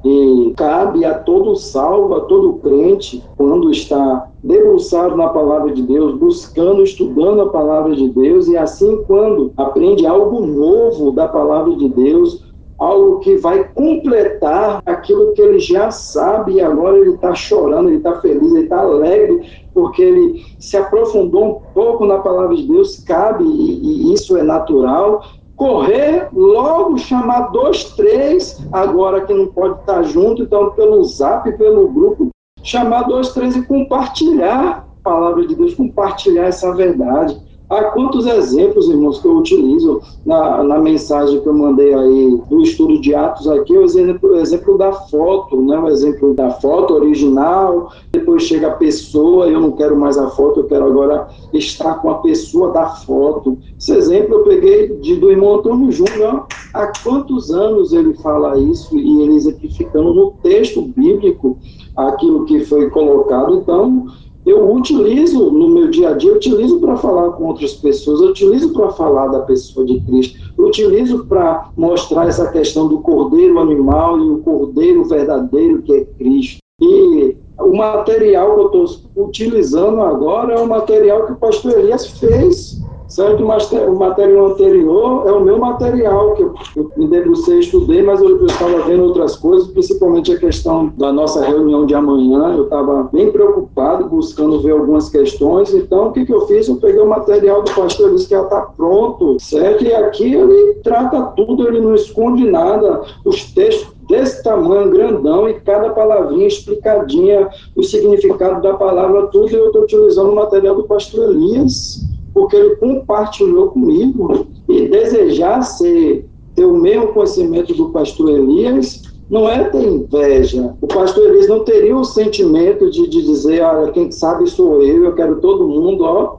e 0.04 0.54
cabe 0.58 1.06
a 1.06 1.14
todo 1.14 1.56
salvo, 1.56 2.16
a 2.16 2.22
todo 2.22 2.56
crente, 2.56 3.24
quando 3.38 3.72
está 3.72 4.30
debruçado 4.44 5.16
na 5.16 5.30
palavra 5.30 5.74
de 5.74 5.82
Deus, 5.82 6.16
buscando, 6.16 6.84
estudando 6.84 7.42
a 7.42 7.50
palavra 7.50 7.96
de 7.96 8.10
Deus, 8.10 8.48
e 8.48 8.58
assim 8.58 9.02
quando 9.08 9.54
aprende 9.56 10.06
algo 10.06 10.46
novo 10.46 11.12
da 11.12 11.28
palavra 11.28 11.76
de 11.76 11.88
Deus, 11.88 12.44
algo 12.78 13.20
que 13.20 13.38
vai 13.38 13.64
completar 13.74 14.82
aquilo 14.86 15.32
que 15.34 15.42
ele 15.42 15.60
já 15.60 15.90
sabe 15.90 16.54
e 16.54 16.62
agora 16.62 16.98
ele 16.98 17.12
está 17.12 17.34
chorando, 17.34 17.88
ele 17.88 17.98
está 17.98 18.20
feliz, 18.20 18.52
ele 18.52 18.64
está 18.64 18.82
alegre, 18.82 19.42
porque 19.74 20.02
ele 20.02 20.44
se 20.60 20.76
aprofundou 20.76 21.46
um 21.46 21.74
pouco 21.74 22.06
na 22.06 22.18
palavra 22.18 22.56
de 22.56 22.68
Deus, 22.68 23.00
cabe, 23.00 23.46
e, 23.46 24.10
e 24.10 24.14
isso 24.14 24.36
é 24.36 24.44
natural, 24.44 25.24
correr, 25.56 26.30
logo 26.34 26.98
chamar 26.98 27.52
dois, 27.52 27.86
três, 27.96 28.60
agora 28.72 29.22
que 29.22 29.34
não 29.34 29.48
pode 29.48 29.80
estar 29.80 30.04
junto, 30.04 30.44
então 30.44 30.72
pelo 30.72 31.04
zap, 31.04 31.52
pelo 31.58 31.88
grupo, 31.90 32.30
chamar 32.64 33.04
dois, 33.04 33.30
três 33.30 33.56
e 33.56 33.66
compartilhar 33.66 34.86
a 35.00 35.04
palavra 35.04 35.46
de 35.46 35.56
Deus, 35.56 35.76
compartilhar 35.76 36.46
essa 36.46 36.74
verdade. 36.74 37.40
Há 37.74 37.86
quantos 37.86 38.28
exemplos, 38.28 38.88
irmãos, 38.88 39.20
que 39.20 39.28
eu 39.28 39.38
utilizo 39.38 40.00
na, 40.24 40.62
na 40.62 40.78
mensagem 40.78 41.42
que 41.42 41.48
eu 41.48 41.56
mandei 41.56 41.92
aí 41.92 42.40
do 42.48 42.62
estudo 42.62 43.02
de 43.02 43.16
Atos 43.16 43.48
aqui, 43.48 43.76
o 43.76 43.82
exemplo, 43.82 44.30
o 44.30 44.36
exemplo 44.36 44.78
da 44.78 44.92
foto, 44.92 45.60
né? 45.60 45.80
o 45.80 45.90
exemplo 45.90 46.36
da 46.36 46.52
foto 46.52 46.94
original, 46.94 47.92
depois 48.12 48.44
chega 48.44 48.68
a 48.68 48.76
pessoa, 48.76 49.48
eu 49.48 49.60
não 49.60 49.72
quero 49.72 49.98
mais 49.98 50.20
a 50.20 50.30
foto, 50.30 50.60
eu 50.60 50.66
quero 50.66 50.86
agora 50.86 51.28
estar 51.52 51.96
com 51.96 52.12
a 52.12 52.20
pessoa 52.20 52.72
da 52.72 52.90
foto. 52.90 53.58
Esse 53.80 53.96
exemplo 53.96 54.36
eu 54.36 54.44
peguei 54.44 54.90
de, 55.00 55.16
do 55.16 55.32
irmão 55.32 55.56
Antônio 55.56 55.92
Júnior, 55.92 56.46
há 56.76 56.92
quantos 57.04 57.50
anos 57.50 57.92
ele 57.92 58.14
fala 58.16 58.56
isso 58.56 58.96
e 58.96 59.24
ele 59.24 59.34
exemplificando 59.34 60.14
no 60.14 60.32
texto 60.44 60.80
bíblico 60.84 61.58
aquilo 61.98 62.46
que 62.46 62.66
foi 62.66 62.92
colocado, 62.92 63.56
então 63.56 64.06
eu 64.46 64.74
utilizo 64.74 65.52
no 65.52 65.70
meu 65.70 65.90
dia 65.90 66.10
a 66.10 66.14
dia, 66.14 66.32
eu 66.32 66.36
utilizo 66.36 66.80
para 66.80 66.98
falar 66.98 67.32
com 67.32 67.46
outras 67.46 67.74
pessoas, 67.74 68.20
eu 68.20 68.30
utilizo 68.30 68.74
para 68.74 68.90
falar 68.90 69.28
da 69.28 69.40
pessoa 69.42 69.86
de 69.86 70.00
Cristo, 70.02 70.38
eu 70.58 70.66
utilizo 70.66 71.26
para 71.26 71.70
mostrar 71.78 72.28
essa 72.28 72.52
questão 72.52 72.88
do 72.88 73.00
cordeiro 73.00 73.60
animal 73.60 74.20
e 74.20 74.30
o 74.30 74.40
cordeiro 74.40 75.06
verdadeiro 75.06 75.82
que 75.82 75.94
é 75.94 76.06
Cristo. 76.18 76.58
E 76.82 77.38
o 77.60 77.76
material 77.76 78.70
que 78.70 78.78
eu 78.78 78.84
estou 78.84 79.28
utilizando 79.28 80.02
agora 80.02 80.54
é 80.54 80.60
o 80.60 80.68
material 80.68 81.26
que 81.26 81.34
o 81.34 81.38
pastor 81.38 81.80
Elias 81.80 82.08
fez 82.08 82.84
certo? 83.14 83.44
O 83.44 83.96
material 83.96 84.48
anterior 84.48 85.28
é 85.28 85.32
o 85.32 85.42
meu 85.42 85.60
material, 85.60 86.34
que 86.34 86.42
eu, 86.42 86.92
me 86.98 87.08
debrucei, 87.08 87.60
estudei, 87.60 88.02
mas 88.02 88.20
eu 88.20 88.44
estava 88.46 88.82
vendo 88.82 89.04
outras 89.04 89.36
coisas, 89.36 89.68
principalmente 89.68 90.32
a 90.32 90.40
questão 90.40 90.92
da 90.98 91.14
nossa 91.14 91.46
reunião 91.46 91.86
de 91.86 91.94
amanhã, 91.94 92.56
eu 92.56 92.64
estava 92.64 93.04
bem 93.14 93.32
preocupado, 93.32 94.10
buscando 94.10 94.62
ver 94.62 94.72
algumas 94.72 95.10
questões, 95.10 95.74
então 95.76 96.08
o 96.08 96.12
que, 96.12 96.26
que 96.26 96.34
eu 96.34 96.48
fiz? 96.48 96.68
Eu 96.68 96.78
peguei 96.78 97.02
o 97.02 97.08
material 97.08 97.62
do 97.62 97.72
pastor 97.72 98.10
Luiz, 98.10 98.26
que 98.26 98.32
já 98.32 98.42
está 98.42 98.62
pronto, 98.62 99.38
certo? 99.40 99.84
E 99.84 99.94
aqui 99.94 100.34
ele 100.34 100.76
trata 100.84 101.22
tudo, 101.36 101.68
ele 101.68 101.82
não 101.82 101.94
esconde 101.94 102.50
nada, 102.50 103.02
os 103.24 103.54
textos 103.54 103.94
desse 104.10 104.44
tamanho, 104.44 104.90
grandão, 104.90 105.48
e 105.48 105.54
cada 105.62 105.92
palavrinha 105.92 106.48
explicadinha, 106.48 107.48
o 107.76 107.84
significado 107.84 108.62
da 108.62 108.74
palavra, 108.74 109.28
tudo, 109.28 109.56
eu 109.56 109.68
estou 109.68 109.84
utilizando 109.84 110.32
o 110.32 110.36
material 110.36 110.76
do 110.76 110.84
pastor 110.84 111.30
Elias, 111.30 112.02
porque 112.34 112.56
ele 112.56 112.76
compartilhou 112.78 113.70
comigo 113.70 114.48
e 114.68 114.88
desejar 114.88 115.62
ser, 115.62 116.26
ter 116.56 116.66
o 116.66 116.78
mesmo 116.78 117.08
conhecimento 117.08 117.74
do 117.74 117.90
pastor 117.90 118.30
Elias 118.30 119.04
não 119.30 119.48
é 119.48 119.64
ter 119.66 119.84
inveja. 119.84 120.76
O 120.82 120.88
pastor 120.88 121.30
Elias 121.30 121.48
não 121.48 121.64
teria 121.64 121.96
o 121.96 122.04
sentimento 122.04 122.90
de, 122.90 123.08
de 123.08 123.22
dizer, 123.24 123.62
olha, 123.62 123.92
quem 123.92 124.12
sabe 124.12 124.50
sou 124.50 124.82
eu, 124.82 125.06
eu 125.06 125.16
quero 125.16 125.40
todo 125.40 125.68
mundo, 125.68 126.04
ó, 126.04 126.38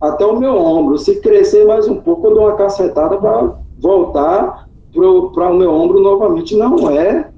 até 0.00 0.24
o 0.26 0.38
meu 0.38 0.56
ombro. 0.56 0.98
Se 0.98 1.20
crescer 1.20 1.66
mais 1.66 1.88
um 1.88 1.96
pouco, 1.96 2.26
eu 2.26 2.34
dou 2.34 2.44
uma 2.44 2.56
cacetada 2.56 3.16
para 3.16 3.54
voltar 3.78 4.68
para 4.92 5.50
o 5.50 5.56
meu 5.56 5.72
ombro 5.72 6.00
novamente. 6.00 6.56
Não 6.56 6.90
é. 6.90 7.30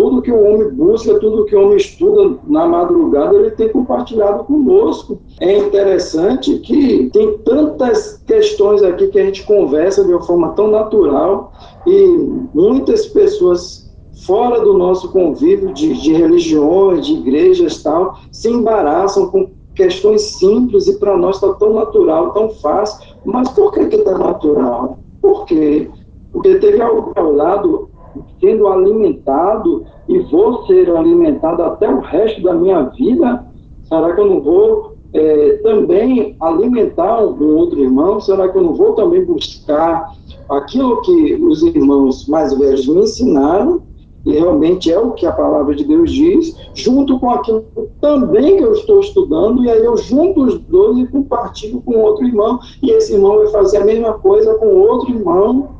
Tudo 0.00 0.22
que 0.22 0.32
o 0.32 0.42
homem 0.42 0.70
busca, 0.70 1.20
tudo 1.20 1.44
que 1.44 1.54
o 1.54 1.62
homem 1.62 1.76
estuda 1.76 2.38
na 2.46 2.66
madrugada, 2.66 3.36
ele 3.36 3.50
tem 3.50 3.68
compartilhado 3.68 4.44
conosco. 4.44 5.20
É 5.38 5.58
interessante 5.58 6.56
que 6.60 7.10
tem 7.12 7.36
tantas 7.44 8.16
questões 8.26 8.82
aqui 8.82 9.08
que 9.08 9.20
a 9.20 9.26
gente 9.26 9.44
conversa 9.44 10.02
de 10.02 10.10
uma 10.10 10.22
forma 10.22 10.52
tão 10.52 10.68
natural 10.68 11.52
e 11.86 12.16
muitas 12.54 13.08
pessoas 13.08 13.90
fora 14.24 14.62
do 14.62 14.72
nosso 14.72 15.12
convívio 15.12 15.74
de, 15.74 15.92
de 16.00 16.14
religiões, 16.14 17.04
de 17.04 17.12
igrejas 17.12 17.82
tal, 17.82 18.20
se 18.32 18.48
embaraçam 18.48 19.26
com 19.26 19.50
questões 19.74 20.22
simples 20.38 20.86
e 20.86 20.98
para 20.98 21.14
nós 21.14 21.36
está 21.36 21.52
tão 21.54 21.74
natural, 21.74 22.32
tão 22.32 22.48
fácil. 22.48 23.16
Mas 23.22 23.50
por 23.50 23.70
que 23.70 23.80
está 23.80 24.16
natural? 24.16 24.98
Por 25.20 25.44
quê? 25.44 25.90
Porque 26.32 26.54
teve 26.54 26.80
algo 26.80 27.12
ao 27.16 27.32
lado 27.32 27.89
sendo 28.40 28.66
alimentado 28.68 29.84
e 30.08 30.18
vou 30.18 30.66
ser 30.66 30.90
alimentado 30.90 31.62
até 31.62 31.88
o 31.88 32.00
resto 32.00 32.42
da 32.42 32.54
minha 32.54 32.82
vida? 32.82 33.44
Será 33.84 34.14
que 34.14 34.20
eu 34.20 34.26
não 34.26 34.40
vou 34.40 34.94
é, 35.12 35.60
também 35.62 36.36
alimentar 36.40 37.24
um 37.24 37.56
outro 37.56 37.80
irmão? 37.80 38.20
Será 38.20 38.48
que 38.48 38.56
eu 38.56 38.62
não 38.62 38.74
vou 38.74 38.92
também 38.92 39.24
buscar 39.24 40.12
aquilo 40.48 41.00
que 41.02 41.34
os 41.34 41.62
irmãos 41.62 42.26
mais 42.28 42.56
velhos 42.56 42.86
me 42.86 43.02
ensinaram? 43.02 43.82
E 44.24 44.32
realmente 44.32 44.92
é 44.92 44.98
o 44.98 45.12
que 45.12 45.24
a 45.24 45.32
palavra 45.32 45.74
de 45.74 45.82
Deus 45.82 46.12
diz, 46.12 46.54
junto 46.74 47.18
com 47.18 47.30
aquilo 47.30 47.64
também 48.00 48.58
que 48.58 48.62
eu 48.62 48.74
estou 48.74 49.00
estudando, 49.00 49.64
e 49.64 49.70
aí 49.70 49.82
eu 49.82 49.96
junto 49.96 50.42
os 50.42 50.58
dois 50.58 50.98
e 50.98 51.06
compartilho 51.06 51.80
com 51.80 51.98
outro 51.98 52.26
irmão, 52.26 52.60
e 52.82 52.90
esse 52.90 53.14
irmão 53.14 53.38
vai 53.38 53.46
fazer 53.46 53.78
a 53.78 53.84
mesma 53.84 54.12
coisa 54.14 54.54
com 54.56 54.66
outro 54.66 55.10
irmão, 55.10 55.70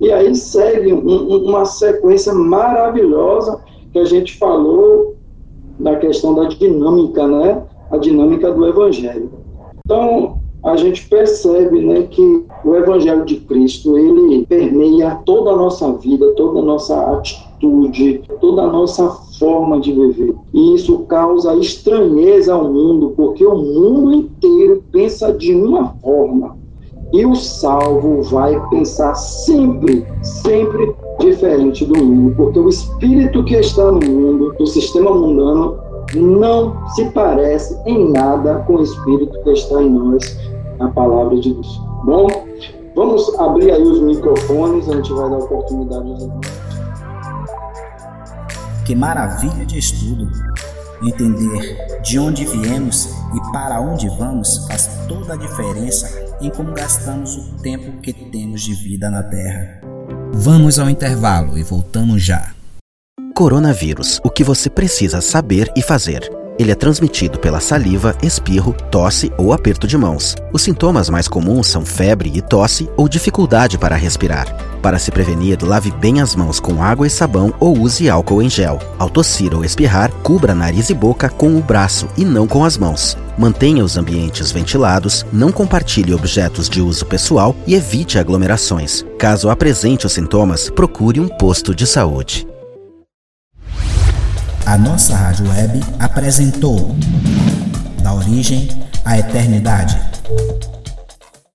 e 0.00 0.12
aí 0.12 0.34
segue 0.34 0.92
um, 0.92 1.48
uma 1.48 1.64
sequência 1.64 2.32
maravilhosa 2.32 3.60
que 3.92 3.98
a 3.98 4.04
gente 4.04 4.38
falou 4.38 5.16
da 5.78 5.96
questão 5.96 6.34
da 6.34 6.44
dinâmica, 6.44 7.26
né? 7.26 7.62
A 7.90 7.96
dinâmica 7.96 8.52
do 8.52 8.66
Evangelho. 8.66 9.30
Então, 9.84 10.38
a 10.64 10.76
gente 10.76 11.08
percebe 11.08 11.80
né, 11.80 12.02
que 12.02 12.44
o 12.64 12.74
Evangelho 12.74 13.24
de 13.24 13.36
Cristo 13.36 13.96
ele 13.96 14.44
permeia 14.46 15.14
toda 15.24 15.50
a 15.50 15.56
nossa 15.56 15.92
vida, 15.94 16.32
toda 16.34 16.58
a 16.58 16.62
nossa 16.62 17.12
atitude, 17.12 18.22
toda 18.40 18.62
a 18.62 18.72
nossa 18.72 19.08
forma 19.38 19.80
de 19.80 19.92
viver. 19.92 20.34
E 20.52 20.74
isso 20.74 20.98
causa 21.00 21.54
estranheza 21.56 22.52
ao 22.52 22.70
mundo, 22.70 23.14
porque 23.16 23.46
o 23.46 23.56
mundo 23.56 24.12
inteiro 24.12 24.82
pensa 24.90 25.32
de 25.32 25.54
uma 25.54 25.94
forma. 26.02 26.56
E 27.12 27.24
o 27.24 27.34
salvo 27.34 28.22
vai 28.22 28.60
pensar 28.68 29.14
sempre, 29.14 30.06
sempre 30.22 30.94
diferente 31.18 31.84
do 31.86 32.04
mundo, 32.04 32.34
porque 32.36 32.58
o 32.58 32.68
espírito 32.68 33.44
que 33.44 33.56
está 33.56 33.90
no 33.90 34.00
mundo, 34.00 34.54
do 34.58 34.66
sistema 34.66 35.10
mundano, 35.10 35.78
não 36.14 36.86
se 36.90 37.06
parece 37.10 37.78
em 37.86 38.10
nada 38.12 38.56
com 38.66 38.74
o 38.74 38.82
espírito 38.82 39.42
que 39.42 39.50
está 39.50 39.82
em 39.82 39.90
nós, 39.90 40.38
a 40.80 40.88
palavra 40.88 41.36
de 41.38 41.52
Deus. 41.52 41.80
Bom, 42.04 42.28
vamos 42.94 43.38
abrir 43.38 43.70
aí 43.72 43.82
os 43.82 44.00
microfones, 44.00 44.88
a 44.88 44.96
gente 44.96 45.12
vai 45.12 45.30
dar 45.30 45.38
oportunidade 45.38 46.10
aos 46.10 46.22
irmãos. 46.22 46.68
Que 48.86 48.94
maravilha 48.94 49.66
de 49.66 49.78
estudo! 49.78 50.28
Entender 51.02 52.00
de 52.02 52.18
onde 52.18 52.44
viemos 52.44 53.08
e 53.34 53.52
para 53.52 53.80
onde 53.80 54.08
vamos 54.08 54.66
faz 54.66 54.90
toda 55.06 55.34
a 55.34 55.36
diferença 55.36 56.08
em 56.40 56.50
como 56.50 56.72
gastamos 56.72 57.36
o 57.36 57.62
tempo 57.62 58.00
que 58.00 58.12
temos 58.12 58.62
de 58.62 58.74
vida 58.74 59.08
na 59.08 59.22
Terra. 59.22 59.80
Vamos 60.32 60.78
ao 60.78 60.90
intervalo 60.90 61.56
e 61.56 61.62
voltamos 61.62 62.22
já. 62.22 62.52
Coronavírus: 63.34 64.20
o 64.24 64.30
que 64.30 64.42
você 64.42 64.68
precisa 64.68 65.20
saber 65.20 65.70
e 65.76 65.82
fazer. 65.82 66.28
Ele 66.58 66.72
é 66.72 66.74
transmitido 66.74 67.38
pela 67.38 67.60
saliva, 67.60 68.16
espirro, 68.20 68.72
tosse 68.90 69.30
ou 69.38 69.52
aperto 69.52 69.86
de 69.86 69.96
mãos. 69.96 70.34
Os 70.52 70.62
sintomas 70.62 71.08
mais 71.08 71.28
comuns 71.28 71.68
são 71.68 71.86
febre 71.86 72.32
e 72.34 72.42
tosse 72.42 72.90
ou 72.96 73.08
dificuldade 73.08 73.78
para 73.78 73.94
respirar. 73.94 74.67
Para 74.88 74.98
se 74.98 75.10
prevenir, 75.10 75.62
lave 75.62 75.90
bem 75.90 76.18
as 76.22 76.34
mãos 76.34 76.58
com 76.58 76.82
água 76.82 77.06
e 77.06 77.10
sabão 77.10 77.52
ou 77.60 77.78
use 77.78 78.08
álcool 78.08 78.40
em 78.40 78.48
gel. 78.48 78.78
Ao 78.98 79.10
tossir 79.10 79.52
ou 79.54 79.62
espirrar, 79.62 80.10
cubra 80.22 80.54
nariz 80.54 80.88
e 80.88 80.94
boca 80.94 81.28
com 81.28 81.58
o 81.58 81.62
braço 81.62 82.08
e 82.16 82.24
não 82.24 82.46
com 82.48 82.64
as 82.64 82.78
mãos. 82.78 83.14
Mantenha 83.36 83.84
os 83.84 83.98
ambientes 83.98 84.50
ventilados, 84.50 85.26
não 85.30 85.52
compartilhe 85.52 86.14
objetos 86.14 86.70
de 86.70 86.80
uso 86.80 87.04
pessoal 87.04 87.54
e 87.66 87.74
evite 87.74 88.18
aglomerações. 88.18 89.04
Caso 89.18 89.50
apresente 89.50 90.06
os 90.06 90.12
sintomas, 90.14 90.70
procure 90.70 91.20
um 91.20 91.28
posto 91.28 91.74
de 91.74 91.86
saúde. 91.86 92.48
A 94.64 94.78
nossa 94.78 95.14
rádio 95.14 95.50
web 95.50 95.84
apresentou 95.98 96.96
Da 98.02 98.14
Origem 98.14 98.66
à 99.04 99.18
Eternidade 99.18 100.00